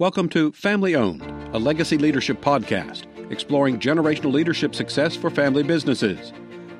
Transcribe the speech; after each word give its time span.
Welcome 0.00 0.28
to 0.28 0.52
Family 0.52 0.94
Owned, 0.94 1.22
a 1.52 1.58
legacy 1.58 1.98
leadership 1.98 2.40
podcast 2.40 3.02
exploring 3.32 3.80
generational 3.80 4.32
leadership 4.32 4.72
success 4.72 5.16
for 5.16 5.28
family 5.28 5.64
businesses. 5.64 6.32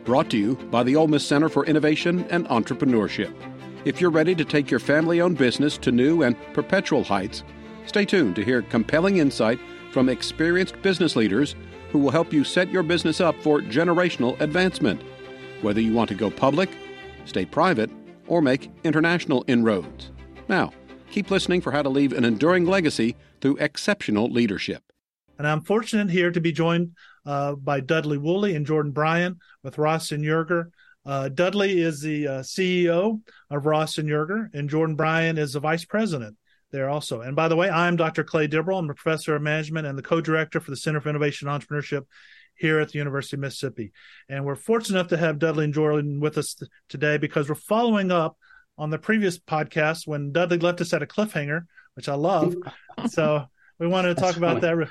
Brought 0.04 0.30
to 0.30 0.38
you 0.38 0.54
by 0.70 0.84
the 0.84 0.94
Ole 0.94 1.08
Miss 1.08 1.26
Center 1.26 1.48
for 1.48 1.66
Innovation 1.66 2.24
and 2.30 2.46
Entrepreneurship. 2.46 3.34
If 3.84 4.00
you're 4.00 4.12
ready 4.12 4.36
to 4.36 4.44
take 4.44 4.70
your 4.70 4.78
family 4.78 5.20
owned 5.20 5.36
business 5.36 5.76
to 5.78 5.90
new 5.90 6.22
and 6.22 6.36
perpetual 6.52 7.02
heights, 7.02 7.42
stay 7.86 8.04
tuned 8.04 8.36
to 8.36 8.44
hear 8.44 8.62
compelling 8.62 9.16
insight 9.16 9.58
from 9.90 10.08
experienced 10.08 10.80
business 10.82 11.16
leaders 11.16 11.56
who 11.90 11.98
will 11.98 12.12
help 12.12 12.32
you 12.32 12.44
set 12.44 12.70
your 12.70 12.84
business 12.84 13.20
up 13.20 13.34
for 13.42 13.58
generational 13.60 14.40
advancement. 14.40 15.02
Whether 15.62 15.80
you 15.80 15.92
want 15.92 16.08
to 16.10 16.14
go 16.14 16.30
public, 16.30 16.70
stay 17.24 17.44
private, 17.44 17.90
or 18.28 18.40
make 18.42 18.70
international 18.84 19.44
inroads. 19.48 20.12
Now, 20.48 20.72
Keep 21.10 21.30
listening 21.30 21.60
for 21.60 21.72
how 21.72 21.82
to 21.82 21.88
leave 21.88 22.12
an 22.12 22.24
enduring 22.24 22.66
legacy 22.66 23.16
through 23.40 23.56
exceptional 23.56 24.28
leadership. 24.30 24.82
And 25.38 25.46
I'm 25.46 25.62
fortunate 25.62 26.10
here 26.10 26.30
to 26.30 26.40
be 26.40 26.52
joined 26.52 26.92
uh, 27.24 27.54
by 27.54 27.80
Dudley 27.80 28.18
Wooley 28.18 28.54
and 28.54 28.66
Jordan 28.66 28.92
Bryan 28.92 29.38
with 29.62 29.78
Ross 29.78 30.12
and 30.12 30.24
Yerger. 30.24 30.70
Uh, 31.06 31.28
Dudley 31.28 31.80
is 31.80 32.00
the 32.00 32.26
uh, 32.26 32.40
CEO 32.40 33.20
of 33.50 33.64
Ross 33.64 33.98
and 33.98 34.08
Yerger, 34.08 34.48
and 34.52 34.68
Jordan 34.68 34.96
Bryan 34.96 35.38
is 35.38 35.54
the 35.54 35.60
vice 35.60 35.84
president 35.84 36.36
there 36.70 36.90
also. 36.90 37.22
And 37.22 37.34
by 37.34 37.48
the 37.48 37.56
way, 37.56 37.70
I'm 37.70 37.96
Dr. 37.96 38.24
Clay 38.24 38.46
Dibrell. 38.46 38.78
I'm 38.78 38.90
a 38.90 38.94
professor 38.94 39.34
of 39.34 39.42
management 39.42 39.86
and 39.86 39.96
the 39.96 40.02
co-director 40.02 40.60
for 40.60 40.70
the 40.70 40.76
Center 40.76 41.00
for 41.00 41.08
Innovation 41.08 41.48
and 41.48 41.62
Entrepreneurship 41.62 42.04
here 42.56 42.80
at 42.80 42.90
the 42.90 42.98
University 42.98 43.36
of 43.36 43.40
Mississippi. 43.40 43.92
And 44.28 44.44
we're 44.44 44.56
fortunate 44.56 44.98
enough 44.98 45.08
to 45.08 45.16
have 45.16 45.38
Dudley 45.38 45.64
and 45.64 45.74
Jordan 45.74 46.20
with 46.20 46.36
us 46.36 46.54
th- 46.54 46.70
today 46.88 47.16
because 47.16 47.48
we're 47.48 47.54
following 47.54 48.10
up 48.10 48.36
on 48.78 48.90
the 48.90 48.98
previous 48.98 49.38
podcast 49.38 50.06
when 50.06 50.32
Dudley 50.32 50.58
left 50.58 50.80
us 50.80 50.92
at 50.92 51.02
a 51.02 51.06
cliffhanger, 51.06 51.66
which 51.94 52.08
I 52.08 52.14
love. 52.14 52.54
so 53.08 53.44
we 53.78 53.86
wanted 53.86 54.16
to 54.16 54.20
talk 54.20 54.36
about 54.36 54.62
funny. 54.62 54.84
that. 54.84 54.90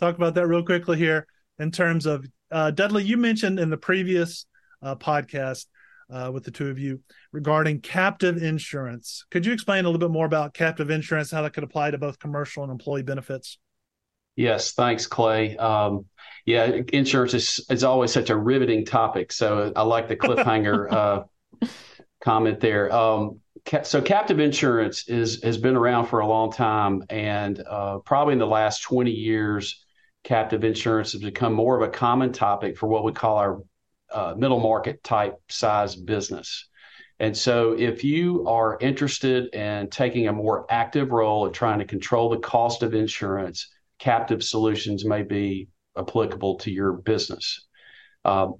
Talk 0.00 0.16
about 0.16 0.34
that 0.34 0.46
real 0.46 0.64
quickly 0.64 0.96
here 0.96 1.26
in 1.58 1.70
terms 1.70 2.06
of 2.06 2.26
uh, 2.50 2.70
Dudley. 2.70 3.04
You 3.04 3.18
mentioned 3.18 3.60
in 3.60 3.68
the 3.68 3.76
previous 3.76 4.46
uh, 4.82 4.96
podcast 4.96 5.66
uh, 6.10 6.30
with 6.32 6.44
the 6.44 6.50
two 6.50 6.68
of 6.68 6.78
you 6.78 7.00
regarding 7.32 7.80
captive 7.80 8.42
insurance. 8.42 9.26
Could 9.30 9.44
you 9.44 9.52
explain 9.52 9.84
a 9.84 9.88
little 9.88 10.00
bit 10.00 10.10
more 10.10 10.26
about 10.26 10.54
captive 10.54 10.90
insurance, 10.90 11.30
how 11.30 11.42
that 11.42 11.52
could 11.52 11.64
apply 11.64 11.90
to 11.90 11.98
both 11.98 12.18
commercial 12.18 12.62
and 12.62 12.72
employee 12.72 13.02
benefits? 13.02 13.58
Yes, 14.36 14.72
thanks, 14.72 15.06
Clay. 15.06 15.56
Um, 15.58 16.06
yeah, 16.46 16.80
insurance 16.92 17.34
is, 17.34 17.66
is 17.68 17.84
always 17.84 18.10
such 18.10 18.30
a 18.30 18.36
riveting 18.36 18.86
topic. 18.86 19.32
So 19.32 19.70
I 19.76 19.82
like 19.82 20.08
the 20.08 20.16
cliffhanger 20.16 20.90
uh, 21.62 21.68
comment 22.20 22.60
there. 22.60 22.92
Um, 22.92 23.40
so 23.82 24.00
captive 24.00 24.40
insurance 24.40 25.08
is 25.08 25.42
has 25.42 25.58
been 25.58 25.76
around 25.76 26.06
for 26.06 26.20
a 26.20 26.26
long 26.26 26.52
time, 26.52 27.04
and 27.10 27.62
uh, 27.68 27.98
probably 27.98 28.32
in 28.32 28.38
the 28.38 28.46
last 28.46 28.82
20 28.82 29.10
years, 29.10 29.84
captive 30.24 30.64
insurance 30.64 31.12
has 31.12 31.22
become 31.22 31.52
more 31.52 31.76
of 31.76 31.82
a 31.82 31.92
common 31.92 32.32
topic 32.32 32.78
for 32.78 32.88
what 32.88 33.04
we 33.04 33.12
call 33.12 33.36
our 33.36 33.60
uh, 34.12 34.34
middle 34.36 34.60
market 34.60 35.02
type 35.04 35.34
size 35.48 35.94
business. 35.94 36.68
And 37.18 37.36
so, 37.36 37.72
if 37.72 38.02
you 38.02 38.46
are 38.48 38.78
interested 38.80 39.54
in 39.54 39.90
taking 39.90 40.28
a 40.28 40.32
more 40.32 40.66
active 40.70 41.10
role 41.10 41.46
in 41.46 41.52
trying 41.52 41.80
to 41.80 41.84
control 41.84 42.30
the 42.30 42.38
cost 42.38 42.82
of 42.82 42.94
insurance, 42.94 43.68
captive 43.98 44.42
solutions 44.42 45.04
may 45.04 45.22
be 45.22 45.68
applicable 45.98 46.56
to 46.60 46.70
your 46.70 46.92
business. 46.92 47.66
Um, 48.24 48.54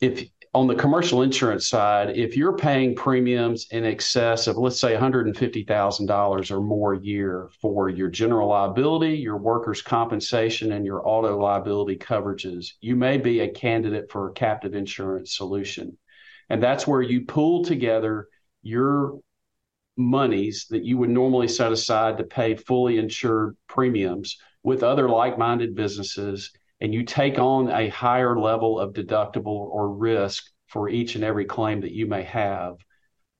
if 0.00 0.28
on 0.54 0.68
the 0.68 0.74
commercial 0.74 1.22
insurance 1.22 1.68
side, 1.68 2.16
if 2.16 2.36
you're 2.36 2.56
paying 2.56 2.94
premiums 2.94 3.66
in 3.72 3.84
excess 3.84 4.46
of, 4.46 4.56
let's 4.56 4.78
say, 4.78 4.94
$150,000 4.94 6.50
or 6.50 6.60
more 6.60 6.94
a 6.94 7.00
year 7.00 7.50
for 7.60 7.88
your 7.88 8.08
general 8.08 8.48
liability, 8.48 9.16
your 9.16 9.36
workers' 9.36 9.82
compensation, 9.82 10.70
and 10.72 10.86
your 10.86 11.06
auto 11.06 11.36
liability 11.36 11.96
coverages, 11.96 12.74
you 12.80 12.94
may 12.94 13.18
be 13.18 13.40
a 13.40 13.50
candidate 13.50 14.10
for 14.12 14.28
a 14.28 14.32
captive 14.32 14.74
insurance 14.74 15.36
solution. 15.36 15.98
And 16.48 16.62
that's 16.62 16.86
where 16.86 17.02
you 17.02 17.22
pool 17.22 17.64
together 17.64 18.28
your 18.62 19.18
monies 19.96 20.66
that 20.70 20.84
you 20.84 20.98
would 20.98 21.10
normally 21.10 21.48
set 21.48 21.72
aside 21.72 22.18
to 22.18 22.24
pay 22.24 22.54
fully 22.54 22.98
insured 22.98 23.56
premiums 23.66 24.38
with 24.62 24.84
other 24.84 25.08
like 25.08 25.36
minded 25.36 25.74
businesses 25.74 26.52
and 26.84 26.92
you 26.92 27.02
take 27.02 27.38
on 27.38 27.70
a 27.70 27.88
higher 27.88 28.38
level 28.38 28.78
of 28.78 28.92
deductible 28.92 29.46
or 29.46 29.88
risk 29.88 30.44
for 30.66 30.90
each 30.90 31.14
and 31.14 31.24
every 31.24 31.46
claim 31.46 31.80
that 31.80 31.92
you 31.92 32.06
may 32.06 32.22
have. 32.24 32.76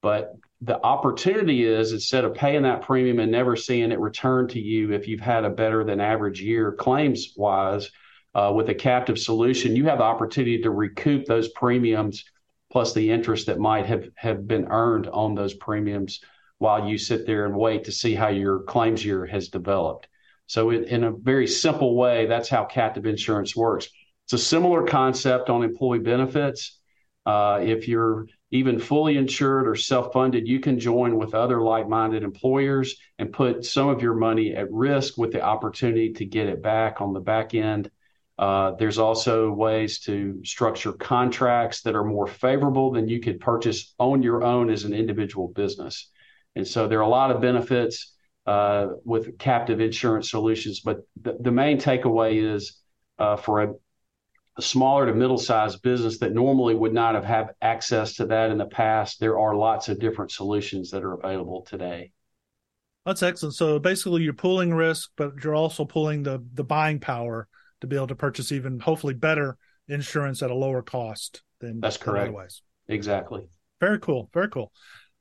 But 0.00 0.32
the 0.62 0.82
opportunity 0.82 1.62
is 1.62 1.93
instead 1.93 2.25
of 2.25 2.32
paying 2.32 2.62
that 2.62 2.81
premium 2.81 3.19
and 3.19 3.31
never 3.31 3.55
seeing 3.55 3.93
it 3.93 4.00
return 4.00 4.49
to 4.49 4.59
you 4.59 4.93
if 4.93 5.06
you've 5.06 5.21
had 5.21 5.44
a 5.44 5.50
better 5.50 5.84
than 5.84 6.00
average 6.00 6.41
year 6.41 6.72
claims 6.72 7.34
wise 7.37 7.91
uh, 8.34 8.50
with 8.56 8.71
a 8.71 8.75
captive 8.75 9.19
solution, 9.19 9.76
you 9.76 9.84
have 9.84 9.99
the 9.99 10.05
opportunity 10.05 10.62
to 10.62 10.71
recoup 10.71 11.26
those 11.26 11.50
premiums 11.50 12.25
plus 12.72 12.94
the 12.94 13.11
interest 13.11 13.44
that 13.49 13.59
might 13.59 13.84
have, 13.84 14.09
have 14.15 14.49
been 14.49 14.69
earned 14.71 15.06
on 15.09 15.34
those 15.34 15.53
premiums 15.53 16.21
while 16.61 16.88
you 16.88 16.97
sit 16.97 17.26
there 17.26 17.44
and 17.44 17.55
wait 17.55 17.84
to 17.84 17.93
see 17.93 18.15
how 18.15 18.28
your 18.28 18.61
claims 18.61 19.05
year 19.05 19.26
has 19.26 19.49
developed. 19.49 20.09
So, 20.47 20.71
it, 20.71 20.88
in 20.88 21.05
a 21.05 21.12
very 21.12 21.47
simple 21.47 21.97
way, 21.97 22.27
that's 22.27 22.49
how 22.49 22.65
captive 22.65 23.06
insurance 23.06 23.56
works. 23.56 23.88
It's 24.27 24.34
a 24.34 24.38
similar 24.38 24.87
concept 24.87 25.50
on 25.50 25.62
employee 25.62 25.99
benefits. 26.00 26.81
Uh, 27.27 27.60
if 27.62 27.88
you're 27.88 28.27
even 28.50 28.78
fully 28.78 29.16
insured 29.16 29.66
or 29.66 29.75
self 29.75 30.12
funded, 30.12 30.47
you 30.47 30.60
can 30.60 30.78
join 30.78 31.16
with 31.16 31.34
other 31.34 31.60
like 31.60 31.88
minded 31.88 32.22
employers 32.22 32.97
and 33.19 33.32
put 33.32 33.65
some 33.65 33.88
of 33.88 34.00
your 34.00 34.15
money 34.15 34.55
at 34.55 34.71
risk 34.71 35.19
with 35.19 35.32
the 35.32 35.43
opportunity 35.43 36.12
to 36.12 36.25
get 36.25 36.49
it 36.49 36.62
back 36.62 37.00
on 37.00 37.12
the 37.12 37.21
back 37.21 37.55
end. 37.55 37.91
Uh, 38.38 38.72
there's 38.72 38.99
also 38.99 39.50
ways 39.50 40.00
to 40.00 40.41
structure 40.44 40.93
contracts 40.93 41.82
that 41.82 41.94
are 41.94 42.05
more 42.05 42.26
favorable 42.26 42.91
than 42.91 43.09
you 43.09 43.21
could 43.21 43.41
purchase 43.41 43.94
on 43.99 44.22
your 44.22 44.43
own 44.43 44.71
as 44.71 44.84
an 44.84 44.93
individual 44.93 45.49
business. 45.49 46.11
And 46.56 46.66
so 46.66 46.88
there 46.88 46.99
are 46.99 47.03
a 47.03 47.09
lot 47.09 47.31
of 47.31 47.41
benefits 47.41 48.14
with 48.47 49.38
captive 49.38 49.81
insurance 49.81 50.31
solutions. 50.31 50.81
But 50.81 50.99
the, 51.21 51.50
main 51.50 51.78
takeaway 51.78 52.55
is 52.55 52.81
uh, 53.19 53.37
for 53.37 53.62
a, 53.62 53.72
smaller 54.60 55.06
to 55.06 55.15
middle 55.15 55.38
sized 55.38 55.82
business 55.82 56.19
that 56.19 56.32
normally 56.32 56.75
would 56.75 56.94
not 56.94 57.15
have 57.15 57.25
had 57.25 57.50
access 57.60 58.15
to 58.15 58.27
that 58.27 58.50
in 58.50 58.59
the 58.59 58.66
past, 58.66 59.19
there 59.19 59.38
are 59.38 59.56
lots 59.56 59.88
of 59.88 59.99
different 59.99 60.31
solutions 60.31 60.91
that 60.91 61.03
are 61.03 61.15
available 61.15 61.62
today. 61.62 62.12
That's 63.05 63.22
excellent. 63.22 63.55
So 63.55 63.78
basically, 63.78 64.22
you're 64.22 64.32
pulling 64.32 64.72
risk, 64.72 65.11
but 65.16 65.32
you're 65.43 65.55
also 65.55 65.84
pulling 65.84 66.22
the 66.22 66.43
the 66.55 66.65
buying 66.65 67.00
power 67.00 67.49
to 67.81 67.87
be 67.87 67.97
able 67.97 68.06
to 68.06 68.15
purchase 68.15 68.50
even 68.53 68.81
hopefully 68.81 69.15
better 69.15 69.59
insurance 69.88 70.43
at 70.43 70.50
a 70.50 70.55
lower 70.55 70.82
cost 70.82 71.43
than 71.61 71.81
that's 71.81 71.99
correct. 71.99 72.34
Exactly. 72.88 73.47
Very 73.81 73.99
cool. 73.99 74.31
Very 74.32 74.49
cool. 74.49 74.72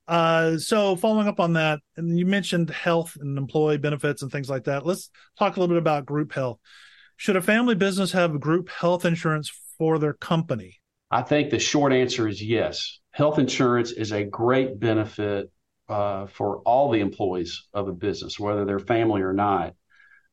Uh, 0.08 0.58
so 0.58 0.96
following 0.96 1.28
up 1.28 1.40
on 1.40 1.54
that, 1.54 1.80
and 1.96 2.18
you 2.18 2.26
mentioned 2.26 2.70
health 2.70 3.16
and 3.20 3.38
employee 3.38 3.78
benefits 3.78 4.22
and 4.22 4.32
things 4.32 4.50
like 4.50 4.66
that. 4.66 4.86
Let's 4.86 5.10
talk 5.38 5.56
a 5.56 5.60
little 5.60 5.74
bit 5.74 5.82
about 5.82 6.06
group 6.06 6.34
health. 6.34 6.60
Should 7.18 7.38
a 7.38 7.42
family 7.42 7.76
business 7.76 8.12
have 8.12 8.40
group 8.40 8.70
health 8.70 9.06
insurance 9.06 9.52
for 9.78 10.00
their 10.00 10.14
company? 10.14 10.80
I 11.10 11.22
think 11.22 11.52
the 11.52 11.60
short 11.60 11.94
answer 11.94 12.28
is 12.28 12.42
yes. 12.42 13.00
Health 13.12 13.40
insurance 13.40 13.92
is 13.92 14.12
a 14.12 14.24
great 14.24 14.80
benefit 14.80 15.52
uh, 15.88 16.26
for 16.28 16.58
all 16.60 16.90
the 16.90 17.02
employees 17.02 17.68
of 17.74 17.88
a 17.88 17.94
business, 17.94 18.40
whether 18.40 18.66
they're 18.66 18.80
family 18.80 19.22
or 19.22 19.34
not. 19.34 19.76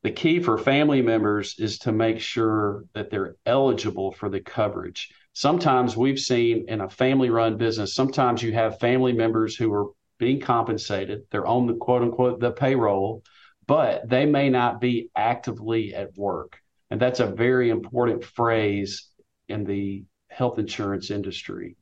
The 0.02 0.10
key 0.10 0.41
for 0.41 0.56
family 0.56 1.02
members 1.02 1.56
is 1.58 1.78
to 1.81 1.92
make 1.92 2.20
sure 2.20 2.84
that 2.94 3.10
they're 3.10 3.37
eligible 3.44 4.12
for 4.12 4.31
the 4.31 4.41
coverage 4.41 5.10
sometimes 5.32 5.96
we've 5.96 6.18
seen 6.18 6.66
in 6.68 6.80
a 6.80 6.88
family 6.88 7.30
run 7.30 7.56
business, 7.56 7.94
sometimes 7.94 8.42
you 8.42 8.52
have 8.52 8.78
family 8.78 9.12
members 9.12 9.56
who 9.56 9.72
are 9.72 9.86
being 10.18 10.41
compensated, 10.41 11.22
they're 11.30 11.46
on 11.46 11.66
the 11.66 11.74
quote 11.74 12.02
unquote 12.02 12.41
the 12.41 12.52
payroll, 12.52 13.22
but 13.66 14.08
they 14.08 14.26
may 14.26 14.50
not 14.50 14.80
be 14.80 15.10
actively 15.16 15.94
at 15.94 16.16
work. 16.16 16.58
And 16.90 17.00
that's 17.00 17.20
a 17.20 17.26
very 17.26 17.70
important 17.70 18.25
phrase 18.25 19.08
in 19.49 19.64
the 19.64 20.05
health 20.28 20.58
insurance 20.58 21.10
industry 21.10 21.76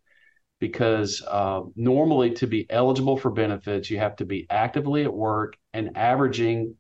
because 0.61 1.23
uh, 1.26 1.61
normally 1.76 2.32
to 2.32 2.46
be 2.46 2.67
eligible 2.69 3.17
for 3.17 3.31
benefits, 3.31 3.90
you 3.90 3.99
have 3.99 4.17
to 4.17 4.25
be 4.25 4.46
actively 4.50 5.05
at 5.05 5.12
work 5.12 5.56
and 5.73 5.96
averaging 5.96 6.75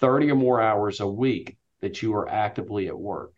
30 0.00 0.30
or 0.30 0.34
more 0.34 0.60
hours 0.60 1.00
a 1.00 1.06
week 1.06 1.56
that 1.80 2.02
you 2.02 2.14
are 2.14 2.28
actively 2.28 2.88
at 2.88 2.98
work. 2.98 3.32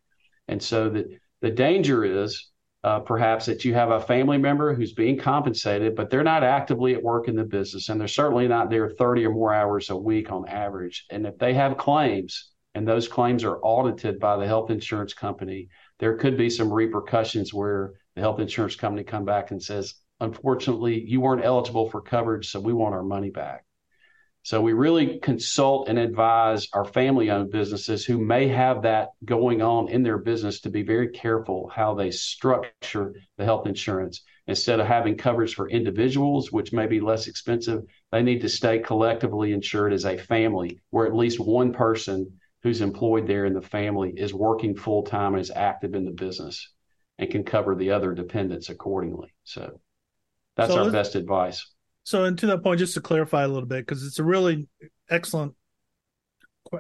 And 0.49 0.63
so 0.63 0.89
the, 0.91 1.19
the 1.41 1.51
danger 1.51 2.05
is 2.05 2.51
uh, 2.85 3.01
perhaps 3.01 3.47
that 3.47 3.65
you 3.65 3.73
have 3.73 3.91
a 3.91 4.01
family 4.01 4.37
member 4.37 4.75
who's 4.75 4.93
being 4.93 5.19
compensated, 5.19 5.97
but 5.97 6.11
they're 6.11 6.23
not 6.23 6.45
actively 6.45 6.95
at 6.95 7.03
work 7.03 7.29
in 7.29 7.35
the 7.35 7.43
business, 7.43 7.89
and 7.89 7.99
they're 7.99 8.07
certainly 8.07 8.47
not 8.47 8.69
there 8.69 8.91
30 8.91 9.25
or 9.25 9.33
more 9.33 9.55
hours 9.55 9.89
a 9.89 9.97
week 9.97 10.31
on 10.31 10.47
average. 10.47 11.07
And 11.11 11.27
if 11.27 11.39
they 11.39 11.55
have 11.55 11.79
claims, 11.79 12.51
and 12.75 12.87
those 12.87 13.09
claims 13.09 13.43
are 13.43 13.59
audited 13.63 14.21
by 14.21 14.37
the 14.37 14.47
health 14.47 14.71
insurance 14.71 15.15
company, 15.15 15.69
there 15.99 16.19
could 16.19 16.37
be 16.37 16.51
some 16.51 16.71
repercussions 16.71 17.55
where 17.55 17.95
the 18.17 18.21
health 18.21 18.39
insurance 18.39 18.77
company 18.77 19.03
come 19.03 19.25
back 19.25 19.51
and 19.51 19.63
says, 19.63 19.95
unfortunately, 20.21 21.03
you 21.07 21.23
weren't 21.23 21.45
eligible 21.45 21.89
for 21.89 22.03
coverage, 22.03 22.51
so 22.51 22.61
we 22.61 22.75
want 22.75 22.95
our 22.95 23.03
money 23.03 23.31
back. 23.31 23.65
So 24.45 24.61
we 24.61 24.75
really 24.75 25.21
consult 25.21 25.89
and 25.89 25.99
advise 25.99 26.69
our 26.75 26.85
family 26.85 27.31
owned 27.31 27.51
businesses 27.51 28.05
who 28.05 28.19
may 28.19 28.47
have 28.49 28.83
that 28.83 29.09
going 29.25 29.63
on 29.63 29.89
in 29.89 30.03
their 30.03 30.19
business 30.19 30.61
to 30.61 30.71
be 30.71 30.83
very 30.83 31.09
careful 31.09 31.73
how 31.75 31.95
they 31.95 32.11
structure 32.11 33.15
the 33.39 33.45
health 33.47 33.67
insurance. 33.67 34.23
Instead 34.47 34.81
of 34.81 34.87
having 34.87 35.17
coverage 35.17 35.55
for 35.55 35.71
individuals, 35.71 36.53
which 36.53 36.75
may 36.75 36.87
be 36.87 37.01
less 37.01 37.27
expensive, 37.27 37.85
they 38.13 38.23
need 38.23 38.43
to 38.43 38.51
stay 38.51 38.81
collectively 38.81 39.55
insured 39.55 39.95
as 39.95 40.05
a 40.05 40.19
family 40.19 40.79
where 40.91 41.07
at 41.07 41.17
least 41.17 41.41
one 41.41 41.73
person 41.73 42.39
who's 42.63 42.83
employed 42.83 43.27
there 43.27 43.47
in 43.47 43.55
the 43.55 43.63
family 43.63 44.13
is 44.15 44.35
working 44.35 44.77
full 44.77 45.05
time 45.05 45.33
and 45.33 45.41
is 45.41 45.51
active 45.51 45.95
in 45.95 46.05
the 46.05 46.11
business 46.11 46.71
and 47.19 47.31
can 47.31 47.45
cover 47.45 47.75
the 47.75 47.93
other 47.93 48.13
dependents 48.13 48.69
accordingly. 48.69 49.33
So 49.45 49.81
that's 50.55 50.75
so 50.75 50.85
our 50.85 50.91
best 50.91 51.15
advice. 51.15 51.67
So, 52.05 52.25
and 52.25 52.39
to 52.39 52.47
that 52.47 52.63
point, 52.63 52.79
just 52.79 52.95
to 52.95 53.01
clarify 53.01 53.45
a 53.45 53.49
little 53.49 53.69
bit, 53.69 53.87
because 53.87 54.05
it's 54.05 54.19
a 54.19 54.25
really 54.25 54.69
excellent 55.11 55.55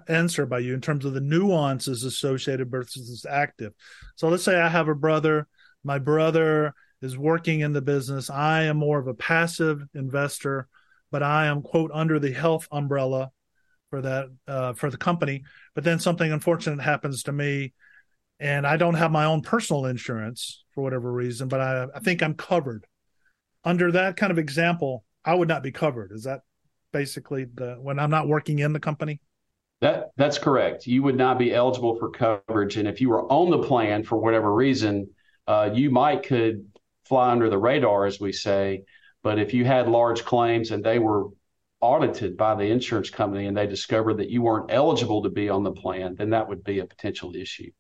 answer 0.08 0.46
by 0.46 0.58
you 0.60 0.74
in 0.74 0.80
terms 0.80 1.04
of 1.04 1.14
the 1.14 1.20
nuances 1.20 2.04
associated 2.04 2.70
versus 2.70 3.26
active. 3.28 3.72
So, 4.16 4.28
let's 4.28 4.44
say 4.44 4.60
I 4.60 4.68
have 4.68 4.88
a 4.88 4.94
brother, 4.94 5.46
my 5.82 5.98
brother 5.98 6.74
is 7.02 7.18
working 7.18 7.60
in 7.60 7.72
the 7.72 7.82
business. 7.82 8.30
I 8.30 8.64
am 8.64 8.76
more 8.76 8.98
of 8.98 9.08
a 9.08 9.14
passive 9.14 9.82
investor, 9.94 10.68
but 11.10 11.22
I 11.22 11.46
am, 11.46 11.62
quote, 11.62 11.90
under 11.92 12.18
the 12.18 12.32
health 12.32 12.66
umbrella 12.70 13.30
for 13.90 14.02
that, 14.02 14.26
uh, 14.48 14.72
for 14.72 14.90
the 14.90 14.96
company. 14.96 15.44
But 15.74 15.84
then 15.84 15.98
something 15.98 16.30
unfortunate 16.32 16.82
happens 16.82 17.24
to 17.24 17.32
me 17.32 17.74
and 18.40 18.66
I 18.66 18.76
don't 18.76 18.94
have 18.94 19.10
my 19.10 19.24
own 19.24 19.42
personal 19.42 19.86
insurance 19.86 20.64
for 20.72 20.82
whatever 20.82 21.12
reason, 21.12 21.48
but 21.48 21.60
I, 21.60 21.86
I 21.94 22.00
think 22.00 22.22
I'm 22.22 22.34
covered. 22.34 22.86
Under 23.64 23.92
that 23.92 24.16
kind 24.16 24.30
of 24.30 24.38
example, 24.38 25.04
I 25.24 25.34
would 25.34 25.48
not 25.48 25.62
be 25.62 25.72
covered. 25.72 26.12
Is 26.12 26.24
that 26.24 26.42
basically 26.92 27.44
the 27.44 27.74
when 27.80 27.98
I'm 27.98 28.10
not 28.10 28.28
working 28.28 28.60
in 28.60 28.72
the 28.72 28.80
company? 28.80 29.20
That 29.80 30.10
that's 30.16 30.38
correct. 30.38 30.86
You 30.86 31.02
would 31.02 31.16
not 31.16 31.38
be 31.38 31.52
eligible 31.52 31.98
for 31.98 32.10
coverage, 32.10 32.76
and 32.76 32.88
if 32.88 33.00
you 33.00 33.10
were 33.10 33.30
on 33.30 33.50
the 33.50 33.66
plan 33.66 34.04
for 34.04 34.16
whatever 34.16 34.52
reason, 34.52 35.10
uh, 35.46 35.70
you 35.72 35.90
might 35.90 36.22
could 36.22 36.66
fly 37.04 37.30
under 37.30 37.50
the 37.50 37.58
radar, 37.58 38.06
as 38.06 38.20
we 38.20 38.32
say. 38.32 38.84
But 39.22 39.38
if 39.38 39.54
you 39.54 39.64
had 39.64 39.88
large 39.88 40.24
claims 40.24 40.70
and 40.70 40.84
they 40.84 40.98
were 40.98 41.28
audited 41.80 42.36
by 42.36 42.54
the 42.54 42.64
insurance 42.64 43.10
company 43.10 43.46
and 43.46 43.56
they 43.56 43.66
discovered 43.66 44.18
that 44.18 44.30
you 44.30 44.42
weren't 44.42 44.70
eligible 44.70 45.22
to 45.22 45.30
be 45.30 45.48
on 45.48 45.62
the 45.62 45.72
plan, 45.72 46.14
then 46.14 46.30
that 46.30 46.48
would 46.48 46.64
be 46.64 46.78
a 46.78 46.86
potential 46.86 47.34
issue. 47.36 47.70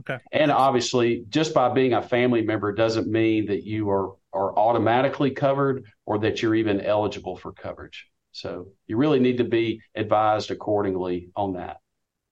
Okay. 0.00 0.18
And 0.32 0.50
obviously, 0.50 1.24
just 1.28 1.54
by 1.54 1.68
being 1.72 1.92
a 1.92 2.02
family 2.02 2.42
member 2.42 2.72
doesn't 2.72 3.08
mean 3.08 3.46
that 3.46 3.64
you 3.64 3.90
are 3.90 4.14
are 4.38 4.56
automatically 4.56 5.32
covered 5.32 5.84
or 6.06 6.18
that 6.20 6.40
you're 6.40 6.54
even 6.54 6.80
eligible 6.80 7.36
for 7.36 7.52
coverage. 7.52 8.06
So 8.32 8.68
you 8.86 8.96
really 8.96 9.18
need 9.18 9.38
to 9.38 9.44
be 9.44 9.80
advised 9.94 10.50
accordingly 10.50 11.30
on 11.34 11.54
that. 11.54 11.78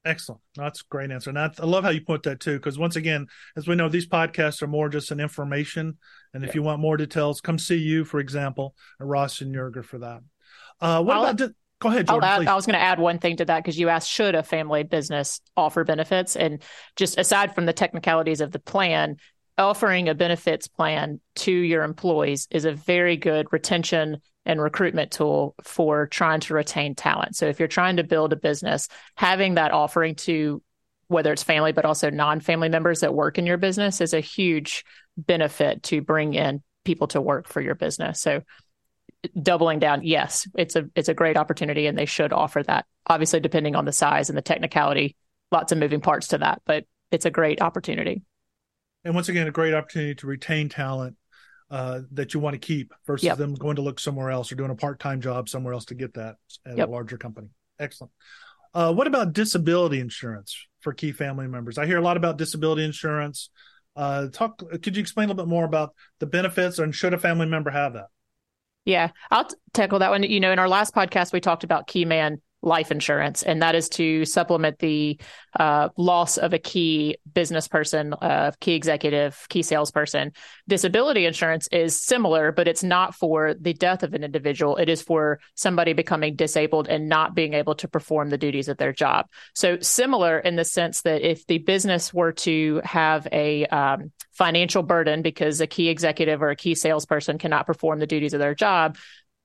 Excellent. 0.05 0.41
That's 0.55 0.83
a 0.83 0.85
great 0.89 1.11
answer. 1.11 1.31
And 1.31 1.39
I, 1.39 1.51
I 1.59 1.67
love 1.67 1.83
how 1.83 1.91
you 1.91 2.01
put 2.01 2.23
that 2.23 2.39
too, 2.39 2.59
because 2.59 2.79
once 2.79 2.95
again, 2.95 3.27
as 3.57 3.67
we 3.67 3.75
know, 3.75 3.89
these 3.89 4.07
podcasts 4.07 4.63
are 4.63 4.69
more 4.69 4.89
just 4.89 5.11
an 5.11 5.19
information. 5.19 5.99
And 6.33 6.45
if 6.45 6.51
yeah. 6.51 6.55
you 6.55 6.63
want 6.63 6.81
more 6.81 6.97
details, 6.97 7.41
come 7.41 7.59
see 7.59 7.79
you, 7.79 8.05
for 8.05 8.21
example, 8.21 8.77
Ross 9.01 9.41
and 9.41 9.53
Yerger 9.53 9.85
for 9.85 9.99
that. 9.99 10.21
Uh, 10.81 11.03
what 11.03 11.17
I'll, 11.17 11.23
about 11.25 11.37
di- 11.39 11.55
Go 11.79 11.89
ahead, 11.91 12.07
Jordan. 12.07 12.27
Add, 12.27 12.47
I 12.47 12.55
was 12.55 12.65
going 12.65 12.79
to 12.79 12.81
add 12.81 12.99
one 12.99 13.19
thing 13.19 13.37
to 13.37 13.45
that 13.45 13.63
because 13.63 13.79
you 13.79 13.91
asked, 13.91 14.09
should 14.09 14.35
a 14.35 14.43
family 14.43 14.83
business 14.83 15.43
offer 15.59 15.85
benefits? 15.85 16.35
And 16.35 16.63
just 16.95 17.19
aside 17.19 17.55
from 17.55 17.67
the 17.67 17.75
technicalities 17.75 18.41
of 18.41 18.51
the 18.51 18.59
plan, 18.59 19.17
offering 19.59 20.09
a 20.09 20.15
benefits 20.15 20.69
plan 20.69 21.21
to 21.35 21.53
your 21.53 21.83
employees 21.83 22.47
is 22.51 22.65
a 22.65 22.73
very 22.73 23.17
good 23.17 23.47
retention 23.53 24.19
and 24.45 24.61
recruitment 24.61 25.11
tool 25.11 25.55
for 25.63 26.07
trying 26.07 26.41
to 26.41 26.55
retain 26.55 26.95
talent. 26.95 27.37
So 27.37 27.47
if 27.47 27.59
you're 27.59 27.69
trying 27.69 27.97
to 27.97 28.05
build 28.05 28.33
a 28.33 28.37
business, 28.37 28.89
having 29.17 29.55
that 29.55 29.73
offering 29.73 30.15
to 30.17 30.63
whether 31.09 31.33
it's 31.33 31.43
family 31.43 31.73
but 31.73 31.85
also 31.85 32.11
non-family 32.11 32.69
members 32.69 33.01
that 33.01 33.15
work 33.15 33.39
in 33.39 33.47
your 33.47 33.57
business 33.59 34.01
is 34.01 34.13
a 34.13 34.21
huge 34.21 34.85
benefit 35.17 35.83
to 35.85 36.01
bring 36.01 36.35
in 36.35 36.63
people 36.85 37.09
to 37.09 37.21
work 37.21 37.49
for 37.49 37.61
your 37.61 37.75
business. 37.75 38.21
So 38.21 38.43
doubling 39.41 39.79
down, 39.79 40.03
yes, 40.05 40.47
it's 40.55 40.77
a 40.77 40.89
it's 40.95 41.09
a 41.09 41.15
great 41.15 41.37
opportunity 41.37 41.87
and 41.87 41.97
they 41.97 42.07
should 42.07 42.33
offer 42.33 42.63
that. 42.63 42.87
Obviously 43.07 43.41
depending 43.41 43.75
on 43.75 43.85
the 43.85 43.93
size 43.93 44.29
and 44.29 44.37
the 44.37 44.43
technicality, 44.43 45.17
lots 45.51 45.73
of 45.73 45.79
moving 45.79 46.01
parts 46.01 46.29
to 46.29 46.39
that, 46.39 46.63
but 46.67 46.85
it's 47.11 47.25
a 47.25 47.31
great 47.31 47.63
opportunity 47.63 48.23
and 49.07 49.15
once 49.15 49.29
again, 49.29 49.47
a 49.47 49.53
great 49.53 49.73
opportunity 49.73 50.17
to 50.17 50.27
retain 50.27 50.69
talent 50.69 51.17
uh, 51.71 52.01
that 52.13 52.35
you 52.35 52.41
want 52.41 52.55
to 52.55 52.59
keep 52.59 52.93
versus 53.07 53.25
yep. 53.25 53.39
them 53.39 53.55
going 53.55 53.77
to 53.77 53.83
look 53.83 54.01
somewhere 54.01 54.31
else 54.31 54.51
or 54.51 54.57
doing 54.57 54.71
a 54.71 54.75
part 54.75 54.99
time 54.99 55.21
job 55.21 55.49
somewhere 55.49 55.73
else 55.73 55.87
to 55.87 55.95
get 55.95 56.15
that 56.15 56.37
at 56.67 56.77
yep. 56.77 56.89
a 56.89 56.91
larger 56.91 57.17
company. 57.17 57.49
Excellent. 57.79 58.13
Uh, 58.75 58.93
what 58.93 59.07
about 59.07 59.33
disability 59.33 60.01
insurance 60.01 60.67
for 60.81 60.93
key 60.93 61.13
family 61.13 61.47
members? 61.47 61.79
I 61.79 61.87
hear 61.87 61.99
a 61.99 62.03
lot 62.03 62.17
about 62.17 62.37
disability 62.37 62.85
insurance. 62.85 63.51
Uh, 63.95 64.29
talk. 64.29 64.59
Could 64.83 64.97
you 64.97 65.01
explain 65.01 65.27
a 65.27 65.33
little 65.33 65.45
bit 65.45 65.51
more 65.51 65.65
about 65.65 65.95
the 66.19 66.27
benefits 66.27 66.79
and 66.79 66.95
should 66.95 67.15
a 67.15 67.19
family 67.19 67.47
member 67.47 67.71
have 67.71 67.95
that? 67.95 68.09
Yeah, 68.85 69.11
I'll 69.31 69.47
t- 69.47 69.57
tackle 69.73 70.01
that 70.01 70.11
one. 70.11 70.23
You 70.25 70.41
know, 70.41 70.53
in 70.53 70.59
our 70.59 70.69
last 70.69 70.95
podcast, 70.95 71.33
we 71.33 71.41
talked 71.41 71.65
about 71.65 71.87
key 71.87 72.05
man 72.05 72.43
life 72.67 72.91
insurance, 72.91 73.43
and 73.43 73.63
that 73.63 73.75
is 73.75 73.89
to 73.89 74.25
supplement 74.25 74.79
the 74.81 75.19
uh, 75.59 75.89
loss 75.97 76.37
of 76.37 76.53
a 76.53 76.59
key 76.59 77.17
business 77.33 77.69
person, 77.69 78.13
uh, 78.13 78.51
key 78.61 78.75
executive, 78.75 79.47
key 79.49 79.63
salesperson. 79.63 80.33
Disability 80.69 81.25
insurance 81.25 81.69
is 81.69 81.99
similar, 81.99 82.53
but 82.53 82.69
it's 82.69 82.83
not 82.83 83.15
for 83.15 83.55
the 83.55 83.73
death 83.73 84.03
of 84.03 84.13
an 84.13 84.25
individual. 84.25 84.77
It 84.77 84.89
is 84.89 85.01
for 85.01 85.39
somebody 85.55 85.93
becoming 85.93 86.35
disabled 86.35 86.89
and 86.89 87.09
not 87.09 87.35
being 87.35 87.55
able 87.55 87.77
to 87.77 87.89
perform 87.89 88.29
the 88.29 88.39
duties 88.39 88.69
of 88.69 88.77
their 88.77 88.93
job. 88.93 89.27
So 89.55 89.79
similar 89.81 90.39
in 90.39 90.57
the 90.57 90.65
sense 90.65 91.03
that 91.03 91.23
if 91.23 91.47
the 91.47 91.59
business 91.59 92.13
were 92.13 92.33
to 92.33 92.81
have 92.85 93.29
a 93.33 93.67
um, 93.67 94.13
financial 94.33 94.83
burden 94.83 95.23
because 95.23 95.61
a 95.61 95.67
key 95.67 95.89
executive 95.89 96.43
or 96.43 96.51
a 96.51 96.57
key 96.57 96.75
salesperson 96.75 97.39
cannot 97.39 97.67
perform 97.67 98.01
the 98.01 98.07
duties 98.07 98.35
of 98.35 98.41
their 98.41 98.55
job, 98.55 98.97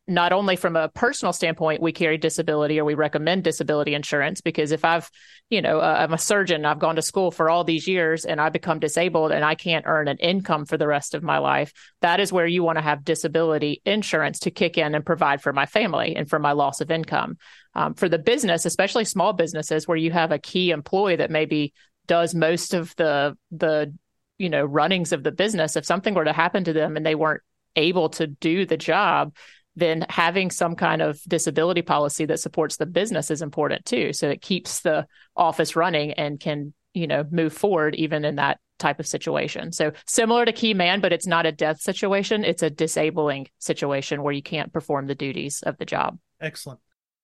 not 0.08 0.34
only 0.34 0.56
from 0.56 0.76
a 0.76 0.90
personal 0.90 1.32
standpoint, 1.32 1.82
we 1.82 1.92
carry 1.92 2.18
disability 2.18 2.80
or 2.80 2.86
we 2.86 2.96
recommend 2.96 3.44
disability 3.44 3.94
insurance 3.94 4.42
because 4.42 4.72
if 4.72 4.84
I've, 4.84 5.10
you 5.50 5.62
know, 5.62 5.80
uh, 5.80 5.98
I'm 6.00 6.14
a 6.14 6.18
surgeon, 6.18 6.66
I've 6.66 6.80
gone 6.80 6.96
to 6.96 7.02
school 7.02 7.30
for 7.30 7.50
all 7.50 7.64
these 7.64 7.88
years 7.88 8.26
and 8.26 8.42
I 8.42 8.50
become 8.50 8.80
disabled 8.80 9.32
and 9.32 9.46
I 9.46 9.56
can't 9.56 9.86
earn 9.88 10.08
an 10.08 10.18
income 10.18 10.66
for 10.66 10.76
the 10.76 10.88
rest 10.88 11.14
of 11.14 11.24
my 11.24 11.38
life, 11.38 11.72
that 12.02 12.20
is 12.20 12.34
where 12.34 12.48
you 12.48 12.64
want 12.64 12.78
to 12.78 12.84
have 12.84 13.06
disability 13.06 13.82
insurance 13.86 14.40
to 14.40 14.52
kick 14.52 14.78
in 14.78 14.96
and 14.96 15.06
provide 15.06 15.42
for 15.42 15.54
my 15.54 15.68
family 15.68 16.16
and 16.16 16.28
for 16.28 16.40
my 16.40 16.54
loss 16.54 16.82
of 16.82 16.90
income. 16.90 17.38
Um, 17.76 17.94
for 17.94 18.10
the 18.10 18.20
business, 18.20 18.66
especially 18.66 19.06
small 19.06 19.34
businesses 19.34 19.88
where 19.88 19.98
you 19.98 20.12
have 20.12 20.32
a 20.32 20.40
key 20.40 20.72
employee 20.72 21.18
that 21.18 21.32
maybe 21.32 21.74
does 22.08 22.34
most 22.34 22.74
of 22.74 22.94
the, 22.98 23.38
the, 23.52 23.94
you 24.40 24.50
know, 24.50 24.66
runnings 24.66 25.14
of 25.14 25.24
the 25.24 25.32
business, 25.32 25.76
if 25.76 25.86
something 25.86 26.16
were 26.16 26.26
to 26.26 26.34
happen 26.34 26.64
to 26.64 26.74
them 26.74 26.98
and 26.98 27.06
they 27.06 27.16
weren't 27.16 27.44
able 27.76 28.10
to 28.10 28.28
do 28.28 28.66
the 28.66 28.76
job, 28.76 29.34
then 29.76 30.06
having 30.10 30.52
some 30.52 30.76
kind 30.76 31.02
of 31.02 31.22
disability 31.28 31.82
policy 31.82 32.26
that 32.26 32.40
supports 32.40 32.78
the 32.78 32.86
business 32.86 33.32
is 33.32 33.42
important 33.42 33.86
too. 33.86 34.14
So 34.14 34.30
it 34.30 34.42
keeps 34.42 34.82
the 34.82 35.08
office 35.36 35.76
running 35.76 36.14
and 36.14 36.40
can, 36.40 36.74
you 36.94 37.08
know, 37.08 37.26
move 37.32 37.54
forward 37.54 37.96
even 37.96 38.26
in 38.26 38.36
that 38.36 38.60
type 38.80 39.00
of 39.00 39.08
situation. 39.08 39.72
So 39.72 39.94
similar 40.08 40.44
to 40.44 40.52
key 40.52 40.74
man, 40.74 41.00
but 41.00 41.14
it's 41.14 41.28
not 41.28 41.46
a 41.46 41.52
death 41.52 41.80
situation. 41.80 42.44
It's 42.44 42.64
a 42.64 42.70
disabling 42.70 43.48
situation 43.60 44.24
where 44.24 44.34
you 44.34 44.42
can't 44.42 44.74
perform 44.74 45.08
the 45.08 45.16
duties 45.16 45.62
of 45.64 45.78
the 45.78 45.86
job. 45.86 46.18
Excellent. 46.42 46.80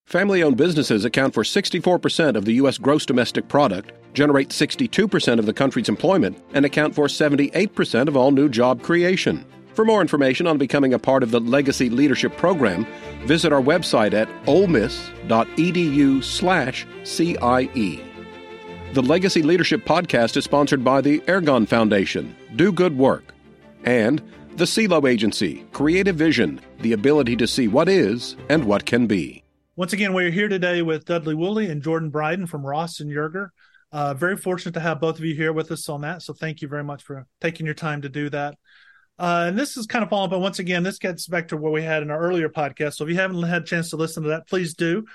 Family 0.06 0.42
owned 0.42 0.56
businesses 0.56 1.04
account 1.04 1.34
for 1.34 1.44
64% 1.44 2.38
of 2.38 2.46
the 2.46 2.54
U.S. 2.54 2.77
gross 2.77 3.06
domestic 3.06 3.50
product, 3.50 3.92
generate 4.13 4.50
62% 4.50 5.38
of 5.38 5.46
the 5.46 5.51
country's 5.51 5.89
employment, 5.89 6.42
and 6.54 6.66
account 6.66 6.96
for 6.96 7.08
78% 7.08 8.08
of 8.08 8.16
all 8.16 8.32
new 8.32 8.48
job 8.48 8.82
creation. 8.82 9.44
For 9.77 9.86
more 9.86 10.01
information 10.01 10.48
on 10.48 10.57
becoming 10.57 10.96
a 10.96 10.98
part 10.98 11.22
of 11.22 11.29
the 11.29 11.39
Legacy 11.39 11.88
Leadership 11.91 12.36
Program, 12.36 12.88
visit 13.25 13.53
our 13.53 13.62
website 13.62 14.15
at 14.15 14.27
olemiss.edu 14.46 16.24
slash 16.24 16.88
CIE. 17.03 18.03
The 18.93 19.01
Legacy 19.03 19.43
Leadership 19.43 19.86
Podcast 19.86 20.36
is 20.36 20.46
sponsored 20.46 20.84
by 20.84 21.01
the 21.01 21.19
Ergon 21.27 21.67
Foundation, 21.67 22.36
Do 22.55 22.72
Good 22.72 22.98
Work, 22.98 23.36
and 23.84 24.19
the 24.55 24.65
CELO 24.65 25.07
Agency, 25.07 25.63
Creative 25.74 26.15
Vision, 26.15 26.60
the 26.79 26.93
ability 26.93 27.36
to 27.36 27.46
see 27.46 27.67
what 27.67 27.88
is 27.88 28.36
and 28.50 28.65
what 28.65 28.88
can 28.88 29.05
be. 29.05 29.43
Once 29.75 29.93
again, 29.93 30.15
we're 30.15 30.31
here 30.31 30.48
today 30.48 30.81
with 30.81 31.05
Dudley 31.05 31.36
Wooley 31.36 31.69
and 31.69 31.84
Jordan 31.84 32.10
Bryan 32.10 32.48
from 32.48 32.65
Ross 32.65 33.00
and 33.00 33.12
Yerger. 33.12 33.50
Uh, 33.91 34.15
very 34.15 34.38
fortunate 34.38 34.74
to 34.74 34.79
have 34.79 35.00
both 35.00 35.19
of 35.19 35.24
you 35.24 35.36
here 35.36 35.53
with 35.53 35.72
us 35.72 35.88
on 35.88 36.01
that. 36.01 36.24
So 36.24 36.34
thank 36.34 36.63
you 36.63 36.67
very 36.67 36.84
much 36.84 37.03
for 37.03 37.27
taking 37.41 37.67
your 37.67 37.75
time 37.75 38.01
to 38.01 38.10
do 38.10 38.31
that. 38.31 38.57
Uh, 39.20 39.46
and 39.48 39.58
this 39.58 39.78
is 39.78 39.88
kind 39.88 40.04
of 40.04 40.10
following, 40.10 40.30
but 40.30 40.40
once 40.40 40.60
again, 40.60 40.84
this 40.84 41.00
gets 41.00 41.28
back 41.28 41.48
to 41.48 41.58
what 41.58 41.72
we 41.72 41.82
had 41.82 42.04
in 42.04 42.12
our 42.12 42.20
earlier 42.20 42.50
podcast. 42.50 42.96
So 42.96 43.04
if 43.04 43.10
you 43.10 43.16
haven't 43.16 43.42
had 43.44 43.64
a 43.64 43.66
chance 43.66 43.90
to 43.90 43.96
listen 43.96 44.24
to 44.24 44.30
that, 44.30 44.48
please 44.48 44.76
do. 44.76 45.06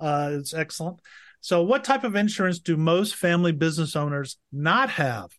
Uh, 0.00 0.30
it's 0.32 0.52
excellent. 0.52 1.00
So, 1.40 1.62
what 1.62 1.84
type 1.84 2.04
of 2.04 2.16
insurance 2.16 2.58
do 2.58 2.76
most 2.76 3.14
family 3.14 3.52
business 3.52 3.96
owners 3.96 4.38
not 4.50 4.88
have 4.90 5.30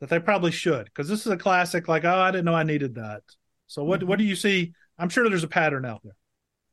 that 0.00 0.08
they 0.08 0.18
probably 0.18 0.50
should? 0.50 0.86
Because 0.86 1.06
this 1.06 1.26
is 1.26 1.32
a 1.32 1.36
classic, 1.36 1.86
like, 1.86 2.04
oh, 2.04 2.18
I 2.18 2.30
didn't 2.30 2.46
know 2.46 2.54
I 2.54 2.62
needed 2.62 2.94
that. 2.94 3.22
So, 3.66 3.84
what 3.84 4.00
mm-hmm. 4.00 4.08
what 4.08 4.18
do 4.18 4.24
you 4.24 4.36
see? 4.36 4.72
I'm 4.98 5.10
sure 5.10 5.28
there's 5.28 5.44
a 5.44 5.48
pattern 5.48 5.84
out 5.84 6.00
there. 6.02 6.16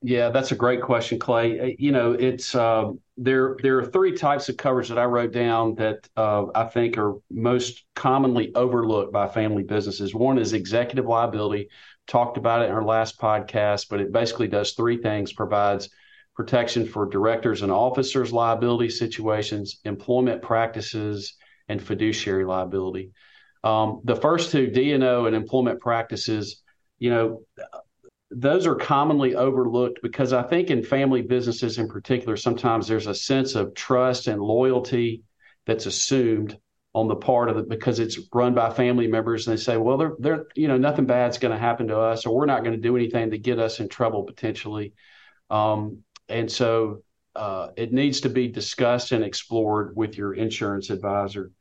Yeah, 0.03 0.29
that's 0.29 0.51
a 0.51 0.55
great 0.55 0.81
question, 0.81 1.20
Clay. 1.20 1.60
Uh, 1.60 1.75
you 1.77 1.91
know, 1.91 2.13
it's 2.13 2.55
uh, 2.55 2.91
there. 3.17 3.55
There 3.62 3.77
are 3.77 3.86
three 3.86 4.17
types 4.17 4.50
of 4.50 4.58
coverage 4.58 4.89
that 4.89 4.98
I 4.98 5.05
wrote 5.05 5.31
down 5.31 5.75
that 5.75 6.10
uh, 6.17 6.46
I 6.55 6.63
think 6.65 6.98
are 6.98 7.17
most 7.29 7.86
commonly 7.96 8.51
overlooked 8.55 9.13
by 9.13 9.27
family 9.27 9.62
businesses. 9.62 10.15
One 10.15 10.39
is 10.39 10.53
executive 10.53 11.05
liability. 11.05 11.70
Talked 12.08 12.38
about 12.38 12.63
it 12.63 12.65
in 12.65 12.72
our 12.72 12.84
last 12.84 13.20
podcast, 13.20 13.89
but 13.91 14.01
it 14.01 14.12
basically 14.12 14.48
does 14.48 14.72
three 14.74 14.98
things: 14.98 15.34
provides 15.34 15.88
protection 16.36 16.88
for 16.88 17.05
directors 17.08 17.62
and 17.62 17.72
officers' 17.72 18.34
liability 18.34 18.89
situations, 18.89 19.81
employment 19.86 20.41
practices, 20.41 21.36
and 21.67 21.79
fiduciary 21.79 22.43
liability. 22.46 23.12
Um, 23.63 24.01
the 24.03 24.15
first 24.15 24.51
two, 24.51 24.65
D&O 24.65 25.25
and 25.27 25.36
employment 25.36 25.79
practices, 25.79 26.63
you 26.98 27.12
know, 27.12 27.41
those 28.32 28.66
are 28.66 28.76
commonly 28.76 29.36
overlooked 29.36 30.00
because 30.02 30.32
I 30.32 30.44
think 30.44 30.70
in 30.70 30.84
family 30.84 31.22
businesses 31.22 31.78
in 31.78 31.88
particular, 31.88 32.38
sometimes 32.38 32.88
there's 32.88 33.08
a 33.08 33.16
sense 33.16 33.56
of 33.56 33.76
trust 33.76 34.28
and 34.28 34.42
loyalty 34.42 35.24
that's 35.66 35.86
assumed 35.86 36.58
on 36.94 37.08
the 37.08 37.16
part 37.16 37.50
of 37.50 37.58
it 37.58 37.70
because 37.70 38.00
it's 38.00 38.20
run 38.34 38.54
by 38.54 38.70
family 38.70 39.08
members 39.08 39.48
and 39.48 39.58
they 39.58 39.62
say, 39.62 39.78
well, 39.78 39.98
they're, 39.98 40.16
they're 40.20 40.46
you 40.56 40.68
know, 40.68 40.78
nothing 40.78 41.06
bad's 41.06 41.38
going 41.38 41.54
to 41.54 41.60
happen 41.60 41.88
to 41.88 42.00
us 42.00 42.26
or 42.26 42.36
we're 42.36 42.46
not 42.46 42.64
going 42.64 42.76
to 42.76 42.82
do 42.82 42.96
anything 42.96 43.32
to 43.32 43.38
get 43.38 43.60
us 43.60 43.80
in 43.80 43.90
trouble 43.90 44.24
potentially. 44.24 44.94
Um, 45.50 46.04
and 46.30 46.50
so 46.50 47.04
uh, 47.36 47.70
it 47.76 47.94
needs 47.94 48.22
to 48.22 48.30
be 48.30 48.48
discussed 48.48 49.12
and 49.12 49.24
explored 49.24 49.96
with 49.96 50.18
your 50.18 50.34
insurance 50.34 50.90
advisor. 50.90 51.52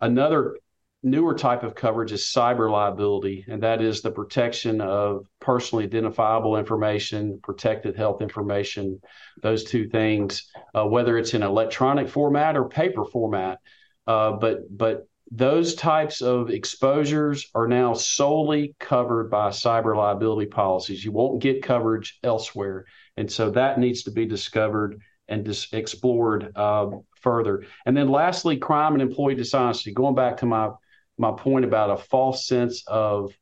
Another 0.00 0.56
newer 1.04 1.34
type 1.34 1.62
of 1.62 1.74
coverage 1.74 2.12
is 2.12 2.22
cyber 2.22 2.70
liability, 2.70 3.44
and 3.46 3.62
that 3.62 3.82
is 3.82 4.00
the 4.00 4.10
protection 4.10 4.80
of 4.80 5.26
personally 5.38 5.84
identifiable 5.84 6.56
information, 6.56 7.38
protected 7.42 7.94
health 7.94 8.22
information, 8.22 9.00
those 9.42 9.64
two 9.64 9.86
things, 9.88 10.50
uh, 10.74 10.84
whether 10.84 11.18
it's 11.18 11.34
in 11.34 11.42
electronic 11.42 12.08
format 12.08 12.56
or 12.56 12.68
paper 12.68 13.04
format. 13.04 13.58
Uh, 14.06 14.32
but 14.32 14.60
but 14.76 15.06
those 15.30 15.74
types 15.74 16.22
of 16.22 16.50
exposures 16.50 17.50
are 17.54 17.68
now 17.68 17.92
solely 17.92 18.74
covered 18.78 19.30
by 19.30 19.48
cyber 19.48 19.96
liability 19.96 20.46
policies. 20.46 21.04
You 21.04 21.12
won't 21.12 21.42
get 21.42 21.62
coverage 21.62 22.18
elsewhere, 22.22 22.86
and 23.16 23.30
so 23.30 23.50
that 23.50 23.78
needs 23.78 24.04
to 24.04 24.10
be 24.10 24.24
discovered 24.24 25.00
and 25.28 25.44
dis- 25.44 25.72
explored 25.72 26.52
uh, 26.56 26.90
further. 27.20 27.64
And 27.84 27.96
then 27.96 28.08
lastly, 28.08 28.56
crime 28.56 28.94
and 28.94 29.02
employee 29.02 29.34
dishonesty. 29.34 29.92
Going 29.92 30.14
back 30.14 30.38
to 30.38 30.46
my 30.46 30.70
my 31.18 31.32
point 31.32 31.64
about 31.64 31.90
a 31.90 31.96
false 31.96 32.46
sense 32.46 32.82
of 32.86 33.32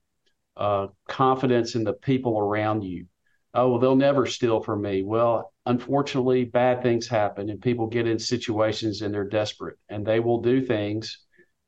uh, 0.57 0.89
confidence 1.09 1.75
in 1.75 1.85
the 1.85 1.95
people 1.95 2.39
around 2.39 2.83
you. 2.83 3.07
Oh, 3.55 3.71
well, 3.71 3.79
they'll 3.79 3.97
never 3.97 4.27
steal 4.27 4.63
from 4.63 4.83
me. 4.83 5.03
Well, 5.03 5.53
unfortunately, 5.67 6.45
bad 6.45 6.83
things 6.83 7.07
happen, 7.07 7.51
and 7.51 7.61
people 7.61 7.87
get 7.87 8.07
in 8.07 8.19
situations 8.19 9.03
and 9.03 9.13
they're 9.13 9.29
desperate, 9.29 9.77
and 9.89 10.07
they 10.07 10.21
will 10.21 10.41
do 10.41 10.65
things 10.65 11.19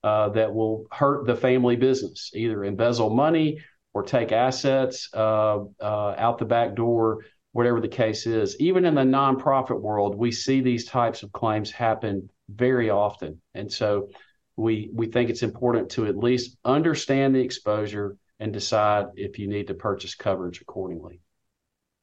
uh, 0.02 0.30
that 0.30 0.54
will 0.54 0.87
hurt 0.90 1.26
the 1.26 1.37
family 1.37 1.76
business, 1.76 2.30
either 2.34 2.64
embezzle 2.64 3.11
money 3.11 3.58
or 3.92 4.02
take 4.02 4.32
assets 4.32 5.08
uh, 5.14 5.61
uh 5.80 6.14
out 6.18 6.38
the 6.38 6.44
back 6.44 6.75
door, 6.75 7.20
whatever 7.52 7.80
the 7.80 7.88
case 7.88 8.26
is. 8.26 8.58
Even 8.61 8.84
in 8.84 8.94
the 8.94 9.02
nonprofit 9.02 9.80
world, 9.80 10.16
we 10.16 10.32
see 10.32 10.61
these 10.61 10.87
types 10.87 11.23
of 11.23 11.32
claims 11.32 11.70
happen 11.70 12.28
very 12.49 12.90
often, 12.90 13.40
and 13.54 13.70
so 13.70 14.08
we 14.56 14.90
we 14.92 15.06
think 15.06 15.30
it's 15.30 15.42
important 15.42 15.90
to 15.90 16.06
at 16.06 16.16
least 16.16 16.56
understand 16.64 17.34
the 17.34 17.40
exposure 17.40 18.16
and 18.38 18.52
decide 18.52 19.06
if 19.16 19.38
you 19.38 19.49
need 19.49 19.68
to 19.68 19.75
purchase 19.75 20.14
coverage 20.14 20.61
accordingly. 20.61 21.20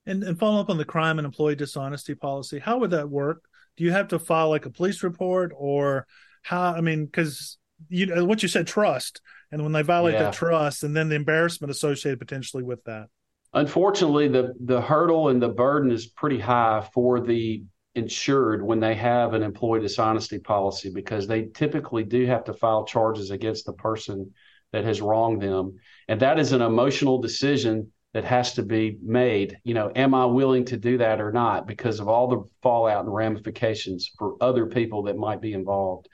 And 0.06 0.24
and 0.24 0.38
follow 0.38 0.60
up 0.60 0.70
on 0.70 0.78
the 0.78 0.86
crime 0.86 1.20
and 1.20 1.26
employee 1.26 1.56
dishonesty 1.56 2.16
policy. 2.16 2.60
How 2.60 2.80
would 2.80 2.92
that 2.92 3.10
work? 3.10 3.44
Do 3.78 3.84
you 3.84 3.92
have 3.92 4.10
to 4.10 4.20
file 4.20 4.50
like 4.50 4.66
a 4.66 4.72
police 4.72 5.04
report 5.04 5.54
or 5.56 6.08
how? 6.42 6.74
I 6.74 6.82
mean, 6.82 7.06
because 7.06 7.58
you 7.90 8.08
know 8.08 8.26
what 8.26 8.42
you 8.42 8.50
said, 8.50 8.68
trust, 8.68 9.22
and 9.52 9.64
when 9.64 9.72
they 9.72 9.82
violate 9.82 10.16
yeah. 10.16 10.24
that 10.24 10.34
trust, 10.34 10.84
and 10.84 10.96
then 10.96 11.10
the 11.10 11.16
embarrassment 11.16 11.72
associated 11.72 12.20
potentially 12.20 12.64
with 12.64 12.84
that. 12.86 13.08
Unfortunately, 13.54 14.28
the 14.28 14.54
the 14.60 14.82
hurdle 14.82 15.30
and 15.30 15.42
the 15.42 15.50
burden 15.50 15.92
is 15.92 16.08
pretty 16.08 16.40
high 16.40 16.88
for 16.94 17.20
the 17.20 17.64
insured 17.96 18.64
when 18.64 18.80
they 18.80 18.96
have 18.96 19.34
an 19.34 19.44
employee 19.44 19.82
dishonesty 19.82 20.40
policy 20.40 20.90
because 20.94 21.28
they 21.28 21.44
typically 21.54 22.04
do 22.04 22.26
have 22.26 22.44
to 22.46 22.54
file 22.54 22.86
charges 22.86 23.32
against 23.32 23.66
the 23.66 23.74
person 23.74 24.32
that 24.72 24.86
has 24.86 25.02
wronged 25.02 25.42
them. 25.42 25.78
And 26.08 26.20
that 26.22 26.40
is 26.40 26.54
an 26.54 26.62
emotional 26.62 27.20
decision 27.20 27.92
that 28.14 28.24
has 28.24 28.54
to 28.54 28.64
be 28.64 28.98
made. 29.04 29.58
You 29.64 29.74
know, 29.74 29.92
am 29.96 30.14
I 30.14 30.26
willing 30.26 30.66
to 30.66 30.78
do 30.78 30.98
that 30.98 31.22
or 31.22 31.32
not 31.32 31.68
because 31.68 32.00
of 32.00 32.08
all 32.08 32.28
the 32.28 32.44
fallout 32.62 33.06
and 33.06 33.14
ramifications 33.14 34.10
for 34.18 34.36
other 34.42 34.66
people 34.66 35.04
that 35.04 35.18
might 35.18 35.42
be 35.42 35.54
involved. 35.54 36.08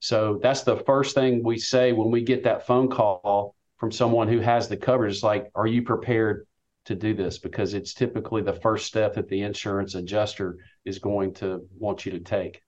So 0.00 0.38
that's 0.42 0.62
the 0.62 0.76
first 0.76 1.14
thing 1.14 1.42
we 1.42 1.58
say 1.58 1.92
when 1.92 2.10
we 2.10 2.22
get 2.22 2.44
that 2.44 2.66
phone 2.66 2.88
call 2.88 3.54
from 3.78 3.92
someone 3.92 4.28
who 4.28 4.40
has 4.40 4.68
the 4.68 4.76
coverage. 4.76 5.14
It's 5.14 5.22
like, 5.22 5.50
are 5.54 5.66
you 5.66 5.82
prepared 5.82 6.46
to 6.88 6.94
do 6.94 7.14
this? 7.14 7.38
Because 7.38 7.74
it's 7.74 7.94
typically 7.94 8.42
the 8.42 8.52
first 8.52 8.86
step 8.86 9.14
that 9.14 9.28
the 9.28 9.42
insurance 9.42 9.94
adjuster 9.94 10.58
is 10.84 10.98
going 10.98 11.34
to 11.34 11.66
want 11.78 12.04
you 12.04 12.12
to 12.12 12.20
take. 12.20 12.60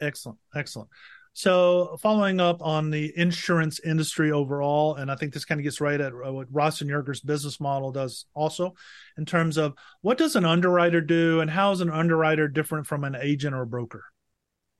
Excellent. 0.00 0.38
Excellent. 0.54 0.88
So, 1.36 1.96
following 2.00 2.38
up 2.38 2.62
on 2.62 2.90
the 2.90 3.12
insurance 3.16 3.80
industry 3.80 4.30
overall, 4.30 4.94
and 4.94 5.10
I 5.10 5.16
think 5.16 5.34
this 5.34 5.44
kind 5.44 5.60
of 5.60 5.64
gets 5.64 5.80
right 5.80 6.00
at 6.00 6.12
uh, 6.12 6.32
what 6.32 6.46
Ross 6.52 6.80
and 6.80 6.88
Yerger's 6.88 7.20
business 7.20 7.58
model 7.58 7.90
does 7.90 8.26
also, 8.34 8.74
in 9.18 9.26
terms 9.26 9.56
of 9.56 9.74
what 10.00 10.16
does 10.16 10.36
an 10.36 10.44
underwriter 10.44 11.00
do, 11.00 11.40
and 11.40 11.50
how 11.50 11.72
is 11.72 11.80
an 11.80 11.90
underwriter 11.90 12.46
different 12.46 12.86
from 12.86 13.02
an 13.02 13.16
agent 13.20 13.52
or 13.52 13.64
broker? 13.64 14.04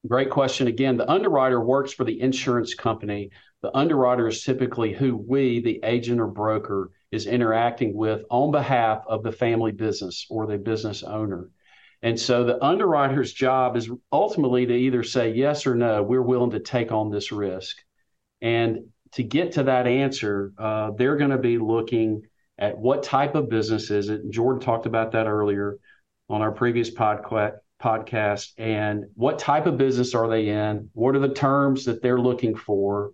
Great 0.07 0.31
question. 0.31 0.69
Again, 0.69 0.97
the 0.97 1.11
underwriter 1.11 1.61
works 1.61 1.93
for 1.93 2.05
the 2.05 2.21
insurance 2.21 2.75
company. 2.75 3.31
The 3.63 3.77
underwriter 3.77 4.29
is 4.29 4.45
typically 4.45 4.93
who 4.93 5.17
we, 5.17 5.61
the 5.61 5.81
agent 5.83 6.21
or 6.21 6.29
broker, 6.29 6.91
is 7.15 7.27
interacting 7.27 7.95
with 7.95 8.23
on 8.29 8.51
behalf 8.51 9.05
of 9.07 9.23
the 9.23 9.31
family 9.31 9.71
business 9.71 10.27
or 10.29 10.47
the 10.47 10.59
business 10.59 11.03
owner. 11.05 11.49
And 12.03 12.19
so 12.19 12.45
the 12.45 12.63
underwriter's 12.63 13.33
job 13.33 13.77
is 13.77 13.89
ultimately 14.13 14.67
to 14.67 14.75
either 14.75 15.05
say 15.05 15.33
yes 15.33 15.67
or 15.67 15.75
no, 15.75 16.03
we're 16.03 16.21
willing 16.21 16.51
to 16.51 16.61
take 16.61 16.93
on 16.93 17.11
this 17.11 17.33
risk. 17.33 17.77
And 18.43 18.89
to 19.13 19.23
get 19.23 19.53
to 19.53 19.63
that 19.63 19.87
answer, 19.87 20.53
uh, 20.59 20.91
they're 20.99 21.17
going 21.17 21.31
to 21.31 21.39
be 21.39 21.57
looking 21.57 22.23
at 22.59 22.77
what 22.77 23.05
type 23.05 23.37
of 23.37 23.49
business 23.49 23.91
is 23.91 24.09
it. 24.09 24.29
Jordan 24.31 24.61
talked 24.61 24.87
about 24.87 25.13
that 25.13 25.27
earlier 25.27 25.79
on 26.29 26.43
our 26.43 26.53
previous 26.53 26.91
podcast 26.91 27.59
podcast 27.83 28.53
and 28.57 29.05
what 29.15 29.39
type 29.39 29.67
of 29.67 29.77
business 29.77 30.15
are 30.15 30.29
they 30.29 30.49
in 30.49 30.89
what 30.95 31.15
are 31.15 31.19
the 31.19 31.35
terms 31.35 31.85
that 31.85 32.01
they're 32.01 32.21
looking 32.21 32.55
for 32.55 33.11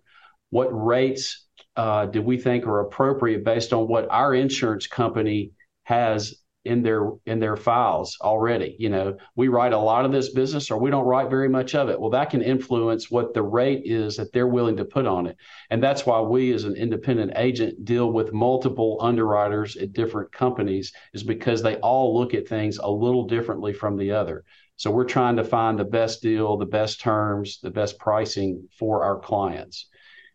what 0.49 0.67
rates 0.67 1.45
uh, 1.75 2.05
do 2.05 2.21
we 2.21 2.37
think 2.37 2.65
are 2.65 2.81
appropriate 2.81 3.43
based 3.43 3.73
on 3.73 3.87
what 3.87 4.09
our 4.09 4.33
insurance 4.33 4.87
company 4.87 5.51
has 5.83 6.35
in 6.63 6.83
their 6.83 7.09
in 7.25 7.39
their 7.39 7.55
files 7.55 8.17
already 8.21 8.75
you 8.77 8.89
know? 8.89 9.17
We 9.35 9.47
write 9.47 9.73
a 9.73 9.79
lot 9.79 10.05
of 10.05 10.11
this 10.11 10.31
business 10.31 10.69
or 10.69 10.77
we 10.77 10.91
don't 10.91 11.05
write 11.05 11.29
very 11.29 11.49
much 11.49 11.73
of 11.73 11.89
it. 11.89 11.99
Well 11.99 12.11
that 12.11 12.29
can 12.29 12.41
influence 12.41 13.09
what 13.09 13.33
the 13.33 13.41
rate 13.41 13.83
is 13.85 14.17
that 14.17 14.31
they're 14.31 14.47
willing 14.47 14.77
to 14.77 14.85
put 14.85 15.07
on 15.07 15.25
it. 15.27 15.37
And 15.69 15.81
that's 15.81 16.05
why 16.05 16.19
we 16.19 16.53
as 16.53 16.65
an 16.65 16.75
independent 16.75 17.33
agent 17.35 17.83
deal 17.85 18.11
with 18.11 18.33
multiple 18.33 18.97
underwriters 19.01 19.75
at 19.77 19.93
different 19.93 20.31
companies 20.31 20.91
is 21.13 21.23
because 21.23 21.63
they 21.63 21.77
all 21.77 22.15
look 22.15 22.33
at 22.33 22.47
things 22.47 22.77
a 22.77 22.91
little 22.91 23.25
differently 23.25 23.73
from 23.73 23.97
the 23.97 24.11
other. 24.11 24.43
So 24.75 24.91
we're 24.91 25.05
trying 25.05 25.37
to 25.37 25.43
find 25.43 25.79
the 25.79 25.85
best 25.85 26.21
deal 26.21 26.57
the 26.57 26.65
best 26.65 27.01
terms 27.01 27.59
the 27.63 27.71
best 27.71 27.97
pricing 27.97 28.67
for 28.77 29.03
our 29.03 29.19
clients 29.19 29.87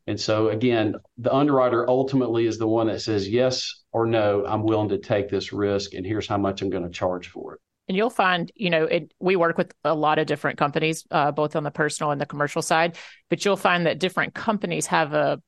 and 0.07 0.21
so 0.21 0.49
again, 0.49 0.95
the 1.19 1.35
underwriter 1.35 1.89
ultimately 1.89 2.47
is 2.47 2.59
the 2.59 2.69
one 2.69 2.87
that 2.87 3.01
says, 3.01 3.29
yes 3.29 3.83
or 3.93 4.07
no, 4.07 4.45
I'm 4.47 4.63
willing 4.63 4.89
to 4.91 4.99
take 4.99 5.29
this 5.29 5.53
risk 5.53 5.95
and 5.95 6.07
here's 6.07 6.27
how 6.27 6.39
much 6.39 6.63
I'm 6.63 6.71
going 6.71 6.85
to 6.85 6.91
charge 6.91 7.29
for 7.29 7.55
it. 7.55 7.61
And 7.89 7.97
you'll 7.97 8.11
find, 8.11 8.51
you 8.55 8.71
know, 8.71 8.85
it, 8.85 9.13
we 9.21 9.37
work 9.37 9.59
with 9.59 9.73
a 9.85 9.95
lot 9.95 10.19
of 10.19 10.27
different 10.27 10.59
companies, 10.59 11.05
uh, 11.11 11.31
both 11.31 11.55
on 11.55 11.63
the 11.63 11.71
personal 11.71 12.11
and 12.11 12.21
the 12.21 12.27
commercial 12.27 12.63
side, 12.63 12.97
but 13.31 13.45
you'll 13.45 13.57
find 13.57 13.87
that 13.87 14.01
different 14.01 14.35
companies 14.35 14.87
have 14.87 15.13
a 15.13 15.41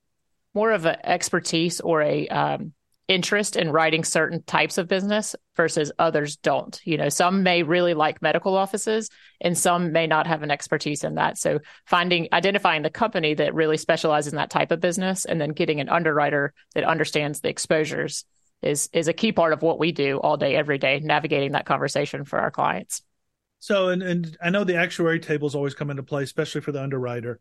more 0.55 0.71
of 0.73 0.87
an 0.87 0.97
expertise 1.05 1.81
or 1.81 2.03
a 2.03 2.29
um, 2.29 2.73
interest 3.09 3.57
in 3.57 3.73
writing 3.73 4.05
certain 4.05 4.43
types 4.43 4.77
of 4.77 4.87
business 4.87 5.35
versus 5.57 5.91
others 5.99 6.37
don't. 6.37 6.79
You 6.85 6.99
know, 6.99 7.09
some 7.09 7.43
may 7.43 7.63
really 7.63 7.95
like 7.95 8.21
medical 8.21 8.55
offices 8.55 9.09
and 9.41 9.57
some 9.57 9.93
may 9.93 10.07
not 10.07 10.27
have 10.27 10.43
an 10.43 10.51
expertise 10.51 11.05
in 11.05 11.15
that. 11.15 11.39
So 11.39 11.61
finding 11.87 12.29
identifying 12.33 12.83
the 12.83 12.91
company 12.91 13.33
that 13.35 13.55
really 13.55 13.79
specializes 13.79 14.35
in 14.35 14.37
that 14.37 14.51
type 14.51 14.71
of 14.71 14.81
business 14.81 15.25
and 15.25 15.41
then 15.41 15.51
getting 15.51 15.81
an 15.81 15.89
underwriter 15.89 16.53
that 16.75 16.85
understands 16.85 17.41
the 17.41 17.49
exposures 17.49 18.25
is 18.61 18.91
is 18.93 19.09
a 19.09 19.13
key 19.13 19.33
part 19.33 19.53
of 19.53 19.63
what 19.63 19.79
we 19.79 19.93
do 19.93 20.19
all 20.19 20.37
day 20.37 20.55
every 20.55 20.79
day 20.79 21.01
navigating 21.01 21.53
that 21.53 21.65
conversation 21.65 22.25
for 22.25 22.39
our 22.39 22.51
clients. 22.51 23.03
So 23.59 23.89
and 23.89 24.03
and 24.03 24.37
I 24.43 24.51
know 24.51 24.65
the 24.65 24.77
actuary 24.77 25.19
tables 25.19 25.55
always 25.55 25.75
come 25.75 25.91
into 25.91 26.03
play 26.03 26.25
especially 26.25 26.61
for 26.61 26.73
the 26.73 26.83
underwriter. 26.83 27.41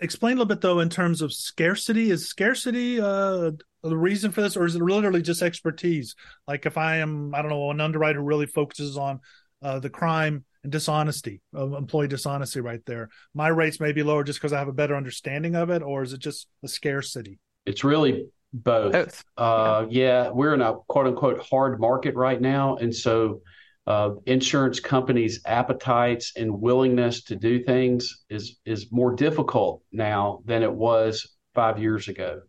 Explain 0.00 0.32
a 0.32 0.36
little 0.36 0.46
bit 0.46 0.62
though 0.62 0.80
in 0.80 0.88
terms 0.88 1.20
of 1.20 1.32
scarcity 1.32 2.10
is 2.10 2.26
scarcity 2.26 3.00
uh 3.00 3.52
the 3.88 3.96
reason 3.96 4.32
for 4.32 4.40
this, 4.40 4.56
or 4.56 4.64
is 4.64 4.74
it 4.74 4.82
literally 4.82 5.22
just 5.22 5.42
expertise? 5.42 6.14
Like 6.48 6.66
if 6.66 6.78
I 6.78 6.96
am, 6.96 7.34
I 7.34 7.42
don't 7.42 7.50
know, 7.50 7.70
an 7.70 7.80
underwriter 7.80 8.22
really 8.22 8.46
focuses 8.46 8.96
on 8.96 9.20
uh, 9.62 9.78
the 9.78 9.90
crime 9.90 10.44
and 10.62 10.72
dishonesty, 10.72 11.42
uh, 11.56 11.76
employee 11.76 12.08
dishonesty, 12.08 12.60
right 12.60 12.84
there. 12.86 13.10
My 13.34 13.48
rates 13.48 13.80
may 13.80 13.92
be 13.92 14.02
lower 14.02 14.24
just 14.24 14.40
because 14.40 14.52
I 14.52 14.58
have 14.58 14.68
a 14.68 14.72
better 14.72 14.96
understanding 14.96 15.54
of 15.54 15.70
it, 15.70 15.82
or 15.82 16.02
is 16.02 16.12
it 16.12 16.20
just 16.20 16.48
a 16.62 16.68
scarcity? 16.68 17.38
It's 17.66 17.84
really 17.84 18.26
both. 18.52 18.92
both. 18.92 19.24
Uh, 19.36 19.86
yeah. 19.88 20.24
yeah, 20.24 20.30
we're 20.30 20.54
in 20.54 20.62
a 20.62 20.74
quote 20.88 21.06
unquote 21.06 21.40
hard 21.40 21.80
market 21.80 22.14
right 22.14 22.40
now, 22.40 22.76
and 22.76 22.94
so 22.94 23.42
uh, 23.86 24.10
insurance 24.26 24.80
companies' 24.80 25.40
appetites 25.44 26.32
and 26.36 26.60
willingness 26.60 27.22
to 27.24 27.36
do 27.36 27.62
things 27.62 28.24
is 28.30 28.58
is 28.64 28.90
more 28.90 29.14
difficult 29.14 29.82
now 29.92 30.40
than 30.46 30.62
it 30.62 30.72
was 30.72 31.36
five 31.54 31.78
years 31.78 32.08
ago. 32.08 32.40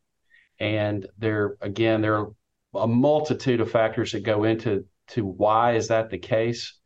And 0.60 1.06
there 1.18 1.58
again, 1.62 2.02
there 2.02 2.18
are 2.18 2.32
a 2.74 2.88
multitude 2.88 3.62
of 3.62 3.72
factors 3.72 4.12
that 4.12 4.24
go 4.24 4.44
into 4.44 4.86
to 5.10 5.26
why 5.26 5.76
is 5.76 5.90
that 5.90 6.10
the 6.10 6.18
case. 6.18 6.78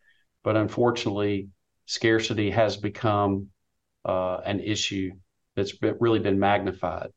But 0.43 0.55
unfortunately, 0.55 1.49
scarcity 1.85 2.51
has 2.51 2.77
become 2.77 3.47
uh, 4.05 4.37
an 4.45 4.59
issue 4.59 5.11
that's 5.55 5.73
been, 5.73 5.97
really 5.99 6.19
been 6.19 6.39
magnified. 6.39 7.09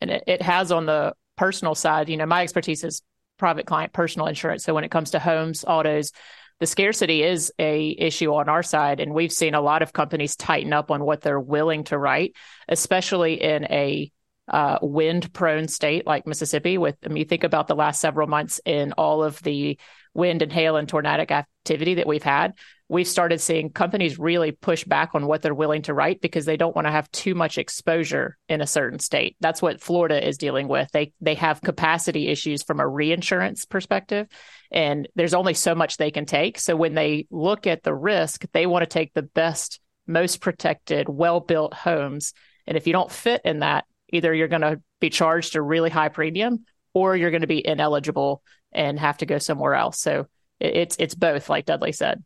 And 0.00 0.10
it, 0.10 0.24
it 0.26 0.42
has 0.42 0.70
on 0.70 0.86
the 0.86 1.14
personal 1.36 1.74
side. 1.74 2.08
You 2.08 2.16
know, 2.16 2.26
my 2.26 2.42
expertise 2.42 2.84
is 2.84 3.02
private 3.38 3.66
client 3.66 3.92
personal 3.92 4.26
insurance. 4.26 4.64
So 4.64 4.74
when 4.74 4.84
it 4.84 4.90
comes 4.90 5.12
to 5.12 5.18
homes, 5.18 5.64
autos, 5.66 6.12
the 6.60 6.66
scarcity 6.66 7.22
is 7.22 7.52
a 7.58 7.94
issue 7.98 8.34
on 8.34 8.48
our 8.48 8.62
side 8.62 9.00
and 9.00 9.14
we've 9.14 9.32
seen 9.32 9.54
a 9.54 9.60
lot 9.60 9.82
of 9.82 9.92
companies 9.92 10.36
tighten 10.36 10.72
up 10.72 10.90
on 10.90 11.04
what 11.04 11.20
they're 11.20 11.40
willing 11.40 11.84
to 11.84 11.98
write 11.98 12.34
especially 12.68 13.40
in 13.42 13.64
a 13.66 14.10
uh, 14.48 14.78
wind 14.82 15.32
prone 15.32 15.68
state 15.68 16.06
like 16.06 16.26
Mississippi. 16.26 16.78
With 16.78 16.96
I 17.04 17.08
mean, 17.08 17.18
you 17.18 17.24
think 17.24 17.44
about 17.44 17.68
the 17.68 17.76
last 17.76 18.00
several 18.00 18.28
months 18.28 18.60
in 18.64 18.92
all 18.92 19.22
of 19.22 19.42
the 19.42 19.78
wind 20.14 20.42
and 20.42 20.52
hail 20.52 20.76
and 20.76 20.88
tornadic 20.88 21.30
activity 21.30 21.94
that 21.94 22.06
we've 22.06 22.22
had, 22.22 22.54
we've 22.88 23.06
started 23.06 23.40
seeing 23.40 23.70
companies 23.70 24.18
really 24.18 24.52
push 24.52 24.84
back 24.84 25.10
on 25.14 25.26
what 25.26 25.42
they're 25.42 25.54
willing 25.54 25.82
to 25.82 25.94
write 25.94 26.20
because 26.20 26.44
they 26.44 26.56
don't 26.56 26.74
want 26.74 26.86
to 26.86 26.92
have 26.92 27.10
too 27.12 27.34
much 27.34 27.58
exposure 27.58 28.36
in 28.48 28.60
a 28.60 28.66
certain 28.66 28.98
state. 28.98 29.36
That's 29.40 29.62
what 29.62 29.80
Florida 29.80 30.26
is 30.26 30.38
dealing 30.38 30.68
with. 30.68 30.90
They 30.92 31.12
they 31.20 31.34
have 31.34 31.60
capacity 31.60 32.28
issues 32.28 32.62
from 32.62 32.80
a 32.80 32.88
reinsurance 32.88 33.64
perspective 33.64 34.26
and 34.70 35.08
there's 35.14 35.34
only 35.34 35.54
so 35.54 35.74
much 35.74 35.96
they 35.96 36.10
can 36.10 36.26
take. 36.26 36.58
So 36.58 36.76
when 36.76 36.94
they 36.94 37.26
look 37.30 37.66
at 37.66 37.82
the 37.82 37.94
risk, 37.94 38.44
they 38.52 38.66
want 38.66 38.82
to 38.82 38.86
take 38.86 39.14
the 39.14 39.22
best 39.22 39.80
most 40.06 40.40
protected, 40.40 41.08
well-built 41.08 41.74
homes. 41.74 42.32
And 42.66 42.76
if 42.76 42.86
you 42.86 42.92
don't 42.92 43.12
fit 43.12 43.42
in 43.44 43.60
that, 43.60 43.84
Either 44.12 44.34
you're 44.34 44.48
going 44.48 44.62
to 44.62 44.80
be 45.00 45.10
charged 45.10 45.56
a 45.56 45.62
really 45.62 45.90
high 45.90 46.08
premium 46.08 46.64
or 46.94 47.16
you're 47.16 47.30
going 47.30 47.42
to 47.42 47.46
be 47.46 47.66
ineligible 47.66 48.42
and 48.72 48.98
have 48.98 49.18
to 49.18 49.26
go 49.26 49.38
somewhere 49.38 49.74
else. 49.74 50.00
So 50.00 50.26
it's 50.60 50.96
it's 50.98 51.14
both, 51.14 51.48
like 51.48 51.66
Dudley 51.66 51.92
said. 51.92 52.22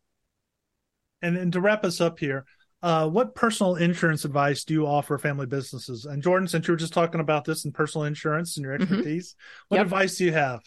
And, 1.21 1.37
then 1.37 1.51
to 1.53 1.61
wrap 1.61 1.85
us 1.85 2.01
up 2.01 2.19
here, 2.19 2.45
uh, 2.83 3.09
what 3.09 3.35
personal 3.35 3.77
insurance 3.77 4.25
advice 4.25 4.65
do 4.65 4.75
you 4.75 4.87
offer 4.87 5.19
family 5.19 5.47
businesses? 5.47 6.05
And 6.05 6.23
Jordan, 6.23 6.49
since 6.49 6.67
you 6.67 6.73
were 6.73 6.79
just 6.79 6.93
talking 6.93 7.21
about 7.21 7.45
this 7.45 7.65
in 7.65 7.73
personal 7.73 8.07
insurance 8.07 8.57
and 8.57 8.65
your 8.65 8.75
mm-hmm. 8.75 8.83
expertise, 8.83 9.33
mm-hmm. 9.33 9.65
what 9.69 9.77
yep. 9.77 9.87
advice 9.87 10.17
do 10.17 10.25
you 10.25 10.33
have? 10.33 10.61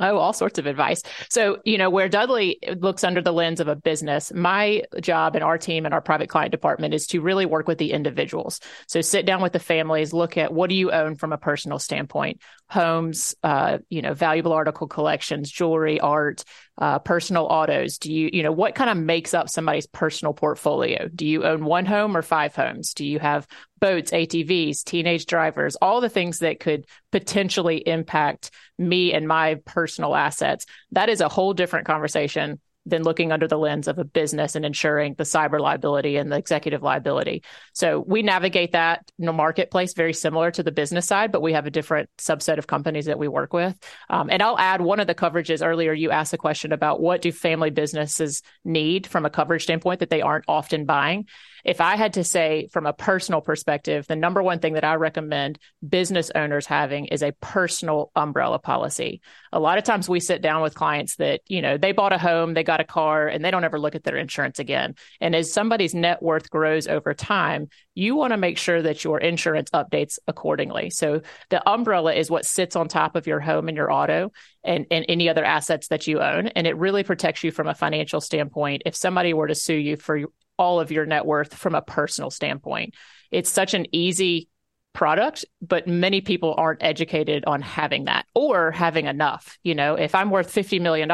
Oh, 0.00 0.18
all 0.18 0.32
sorts 0.32 0.60
of 0.60 0.66
advice. 0.66 1.02
So, 1.28 1.58
you 1.64 1.76
know, 1.76 1.90
where 1.90 2.08
Dudley 2.08 2.60
looks 2.78 3.02
under 3.02 3.20
the 3.20 3.32
lens 3.32 3.58
of 3.58 3.66
a 3.66 3.74
business, 3.74 4.32
my 4.32 4.84
job 5.00 5.34
and 5.34 5.42
our 5.42 5.58
team 5.58 5.86
and 5.86 5.92
our 5.94 6.00
private 6.00 6.28
client 6.28 6.52
department 6.52 6.94
is 6.94 7.08
to 7.08 7.20
really 7.20 7.46
work 7.46 7.66
with 7.66 7.78
the 7.78 7.92
individuals. 7.92 8.60
So, 8.86 9.00
sit 9.00 9.26
down 9.26 9.42
with 9.42 9.52
the 9.52 9.58
families, 9.58 10.12
look 10.12 10.36
at 10.36 10.52
what 10.52 10.70
do 10.70 10.76
you 10.76 10.92
own 10.92 11.16
from 11.16 11.32
a 11.32 11.38
personal 11.38 11.80
standpoint 11.80 12.40
homes, 12.70 13.34
uh, 13.42 13.78
you 13.88 14.02
know, 14.02 14.14
valuable 14.14 14.52
article 14.52 14.86
collections, 14.86 15.50
jewelry, 15.50 15.98
art, 15.98 16.44
uh, 16.76 16.98
personal 17.00 17.44
autos? 17.46 17.98
Do 17.98 18.12
you, 18.12 18.30
you 18.32 18.42
know, 18.42 18.52
what 18.52 18.74
kind 18.74 18.90
of 18.90 18.96
makes 18.96 19.34
up 19.34 19.48
somebody's 19.48 19.86
personal 19.86 20.32
portfolio? 20.32 21.08
Do 21.12 21.26
you 21.26 21.44
own 21.44 21.64
one 21.64 21.86
home 21.86 22.16
or 22.16 22.22
five 22.22 22.54
homes? 22.54 22.94
Do 22.94 23.04
you 23.04 23.18
have 23.18 23.48
boats, 23.80 24.10
ATVs, 24.10 24.84
teenage 24.84 25.26
drivers, 25.26 25.76
all 25.76 26.00
the 26.00 26.08
things 26.08 26.40
that 26.40 26.60
could 26.60 26.86
potentially 27.12 27.76
impact 27.86 28.50
me 28.78 29.12
and 29.12 29.26
my 29.26 29.56
personal 29.64 30.14
assets? 30.14 30.66
That 30.92 31.08
is 31.08 31.20
a 31.20 31.28
whole 31.28 31.54
different 31.54 31.86
conversation 31.86 32.60
than 32.88 33.02
looking 33.02 33.32
under 33.32 33.46
the 33.46 33.58
lens 33.58 33.88
of 33.88 33.98
a 33.98 34.04
business 34.04 34.54
and 34.54 34.64
ensuring 34.64 35.14
the 35.14 35.24
cyber 35.24 35.60
liability 35.60 36.16
and 36.16 36.32
the 36.32 36.36
executive 36.36 36.82
liability. 36.82 37.42
So 37.72 38.00
we 38.06 38.22
navigate 38.22 38.72
that 38.72 39.10
in 39.18 39.26
the 39.26 39.32
marketplace 39.32 39.94
very 39.94 40.14
similar 40.14 40.50
to 40.52 40.62
the 40.62 40.72
business 40.72 41.06
side, 41.06 41.32
but 41.32 41.42
we 41.42 41.52
have 41.52 41.66
a 41.66 41.70
different 41.70 42.08
subset 42.18 42.58
of 42.58 42.66
companies 42.66 43.06
that 43.06 43.18
we 43.18 43.28
work 43.28 43.52
with. 43.52 43.76
Um, 44.08 44.30
and 44.30 44.42
I'll 44.42 44.58
add 44.58 44.80
one 44.80 45.00
of 45.00 45.06
the 45.06 45.14
coverages 45.14 45.64
earlier. 45.64 45.92
You 45.92 46.10
asked 46.10 46.32
a 46.32 46.38
question 46.38 46.72
about 46.72 47.00
what 47.00 47.22
do 47.22 47.32
family 47.32 47.70
businesses 47.70 48.42
need 48.64 49.06
from 49.06 49.26
a 49.26 49.30
coverage 49.30 49.64
standpoint 49.64 50.00
that 50.00 50.10
they 50.10 50.22
aren't 50.22 50.44
often 50.48 50.84
buying 50.84 51.26
if 51.64 51.80
I 51.80 51.96
had 51.96 52.14
to 52.14 52.24
say 52.24 52.68
from 52.72 52.86
a 52.86 52.92
personal 52.92 53.40
perspective, 53.40 54.06
the 54.06 54.16
number 54.16 54.42
one 54.42 54.58
thing 54.58 54.74
that 54.74 54.84
I 54.84 54.94
recommend 54.94 55.58
business 55.86 56.30
owners 56.34 56.66
having 56.66 57.06
is 57.06 57.22
a 57.22 57.32
personal 57.40 58.10
umbrella 58.14 58.58
policy. 58.58 59.20
A 59.52 59.60
lot 59.60 59.78
of 59.78 59.84
times 59.84 60.08
we 60.08 60.20
sit 60.20 60.42
down 60.42 60.62
with 60.62 60.74
clients 60.74 61.16
that, 61.16 61.40
you 61.46 61.62
know, 61.62 61.76
they 61.76 61.92
bought 61.92 62.12
a 62.12 62.18
home, 62.18 62.54
they 62.54 62.64
got 62.64 62.80
a 62.80 62.84
car, 62.84 63.28
and 63.28 63.44
they 63.44 63.50
don't 63.50 63.64
ever 63.64 63.78
look 63.78 63.94
at 63.94 64.04
their 64.04 64.16
insurance 64.16 64.58
again. 64.58 64.94
And 65.20 65.34
as 65.34 65.52
somebody's 65.52 65.94
net 65.94 66.22
worth 66.22 66.50
grows 66.50 66.86
over 66.86 67.14
time, 67.14 67.68
you 67.94 68.14
want 68.14 68.32
to 68.32 68.36
make 68.36 68.58
sure 68.58 68.80
that 68.82 69.02
your 69.02 69.18
insurance 69.18 69.70
updates 69.70 70.18
accordingly. 70.26 70.90
So 70.90 71.22
the 71.50 71.68
umbrella 71.68 72.14
is 72.14 72.30
what 72.30 72.44
sits 72.44 72.76
on 72.76 72.88
top 72.88 73.16
of 73.16 73.26
your 73.26 73.40
home 73.40 73.68
and 73.68 73.76
your 73.76 73.90
auto 73.92 74.30
and, 74.62 74.86
and 74.90 75.04
any 75.08 75.28
other 75.28 75.44
assets 75.44 75.88
that 75.88 76.06
you 76.06 76.20
own. 76.20 76.48
And 76.48 76.66
it 76.66 76.76
really 76.76 77.02
protects 77.02 77.42
you 77.42 77.50
from 77.50 77.66
a 77.66 77.74
financial 77.74 78.20
standpoint. 78.20 78.82
If 78.86 78.94
somebody 78.94 79.34
were 79.34 79.48
to 79.48 79.54
sue 79.54 79.74
you 79.74 79.96
for 79.96 80.20
all 80.58 80.80
of 80.80 80.90
your 80.90 81.06
net 81.06 81.24
worth 81.24 81.54
from 81.54 81.74
a 81.74 81.82
personal 81.82 82.30
standpoint. 82.30 82.94
It's 83.30 83.50
such 83.50 83.74
an 83.74 83.86
easy 83.92 84.48
product, 84.92 85.44
but 85.62 85.86
many 85.86 86.20
people 86.20 86.54
aren't 86.56 86.82
educated 86.82 87.44
on 87.46 87.62
having 87.62 88.06
that 88.06 88.26
or 88.34 88.70
having 88.70 89.06
enough. 89.06 89.56
You 89.62 89.74
know, 89.74 89.94
if 89.94 90.14
I'm 90.14 90.30
worth 90.30 90.52
$50 90.52 90.80
million, 90.80 91.10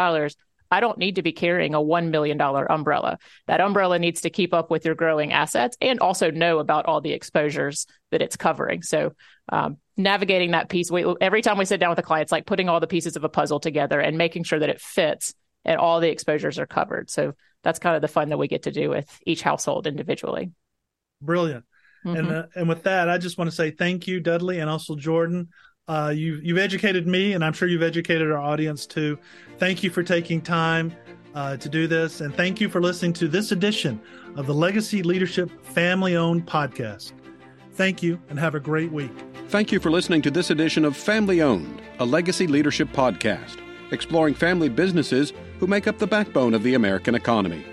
I 0.71 0.81
don't 0.81 0.99
need 0.99 1.17
to 1.17 1.23
be 1.23 1.33
carrying 1.33 1.75
a 1.75 1.81
$1 1.81 2.11
million 2.11 2.41
umbrella. 2.41 3.19
That 3.47 3.61
umbrella 3.61 3.99
needs 3.99 4.23
to 4.23 4.31
keep 4.31 4.55
up 4.55 4.71
with 4.71 4.85
your 4.85 4.95
growing 4.95 5.33
assets 5.33 5.77
and 5.81 6.01
also 6.01 6.31
know 6.31 6.59
about 6.59 6.87
all 6.87 7.01
the 7.01 7.13
exposures 7.13 7.87
that 8.11 8.23
it's 8.23 8.37
covering. 8.37 8.83
So, 8.83 9.13
um, 9.51 9.77
navigating 9.97 10.53
that 10.53 10.69
piece, 10.69 10.91
we, 10.91 11.05
every 11.21 11.43
time 11.43 11.59
we 11.59 11.65
sit 11.65 11.79
down 11.79 11.91
with 11.91 11.99
a 11.99 12.03
client, 12.03 12.25
it's 12.25 12.33
like 12.33 12.47
putting 12.47 12.69
all 12.69 12.81
the 12.81 12.87
pieces 12.87 13.17
of 13.17 13.25
a 13.25 13.29
puzzle 13.29 13.61
together 13.61 14.01
and 14.01 14.19
making 14.19 14.45
sure 14.45 14.59
that 14.59 14.71
it 14.71 14.81
fits 14.81 15.35
and 15.65 15.79
all 15.79 16.01
the 16.01 16.11
exposures 16.11 16.59
are 16.59 16.67
covered. 16.67 17.11
So, 17.11 17.35
that's 17.65 17.79
kind 17.79 17.97
of 17.97 18.03
the 18.03 18.09
fun 18.09 18.29
that 18.29 18.39
we 18.39 18.47
get 18.47 18.65
to 18.65 18.71
do 18.71 18.91
with 18.91 19.19
each 19.27 19.43
household 19.43 19.87
individually. 19.87 20.53
Brilliant. 21.21 21.65
Mm-hmm. 22.05 22.17
And 22.17 22.31
uh, 22.31 22.47
and 22.55 22.69
with 22.69 22.83
that, 22.85 23.09
I 23.09 23.19
just 23.19 23.39
want 23.39 23.51
to 23.51 23.57
say 23.57 23.71
thank 23.71 24.07
you, 24.07 24.21
Dudley, 24.21 24.61
and 24.61 24.71
also 24.71 24.95
Jordan. 24.95 25.49
Uh, 25.89 26.13
you've 26.15 26.45
you've 26.45 26.59
educated 26.59 27.07
me, 27.07 27.33
and 27.33 27.45
I'm 27.45 27.53
sure 27.53 27.67
you've 27.67 27.83
educated 27.83 28.31
our 28.31 28.39
audience 28.39 28.87
too. 28.87 29.19
Thank 29.59 29.83
you 29.83 29.91
for 29.91 30.03
taking 30.03 30.41
time 30.41 30.95
uh, 31.35 31.57
to 31.57 31.69
do 31.69 31.87
this, 31.87 32.21
and 32.21 32.35
thank 32.35 32.61
you 32.61 32.69
for 32.69 32.81
listening 32.81 33.15
to 33.15 33.29
this 33.29 33.53
edition 33.53 34.01
of 34.37 34.47
the 34.47 34.55
Legacy 34.55 35.03
Leadership 35.03 35.51
Family 35.65 36.17
Owned 36.17 36.47
Podcast. 36.47 37.13
Thank 37.73 38.03
you, 38.03 38.21
and 38.29 38.39
have 38.39 38.55
a 38.55 38.61
great 38.61 38.93
week. 38.93 39.13
Thank 39.49 39.73
you 39.73 39.81
for 39.81 39.91
listening 39.91 40.23
to 40.23 40.31
this 40.31 40.51
edition 40.51 40.85
of 40.85 40.97
Family 40.97 41.41
Owned, 41.41 41.81
a 41.99 42.05
Legacy 42.05 42.47
Leadership 42.47 42.89
Podcast, 42.89 43.59
exploring 43.95 44.35
family 44.35 44.69
businesses 44.69 45.33
who 45.59 45.67
make 45.67 45.87
up 45.87 45.99
the 45.99 46.07
backbone 46.07 46.53
of 46.53 46.63
the 46.63 46.75
American 46.75 47.15
economy. 47.15 47.65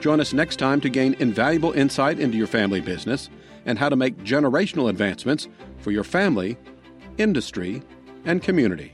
Join 0.00 0.20
us 0.20 0.32
next 0.32 0.56
time 0.56 0.80
to 0.82 0.88
gain 0.88 1.16
invaluable 1.18 1.72
insight 1.72 2.20
into 2.20 2.36
your 2.36 2.46
family 2.46 2.80
business 2.80 3.30
and 3.66 3.78
how 3.78 3.88
to 3.88 3.96
make 3.96 4.16
generational 4.18 4.90
advancements 4.90 5.48
for 5.78 5.90
your 5.90 6.04
family, 6.04 6.56
industry, 7.18 7.82
and 8.24 8.42
community. 8.42 8.92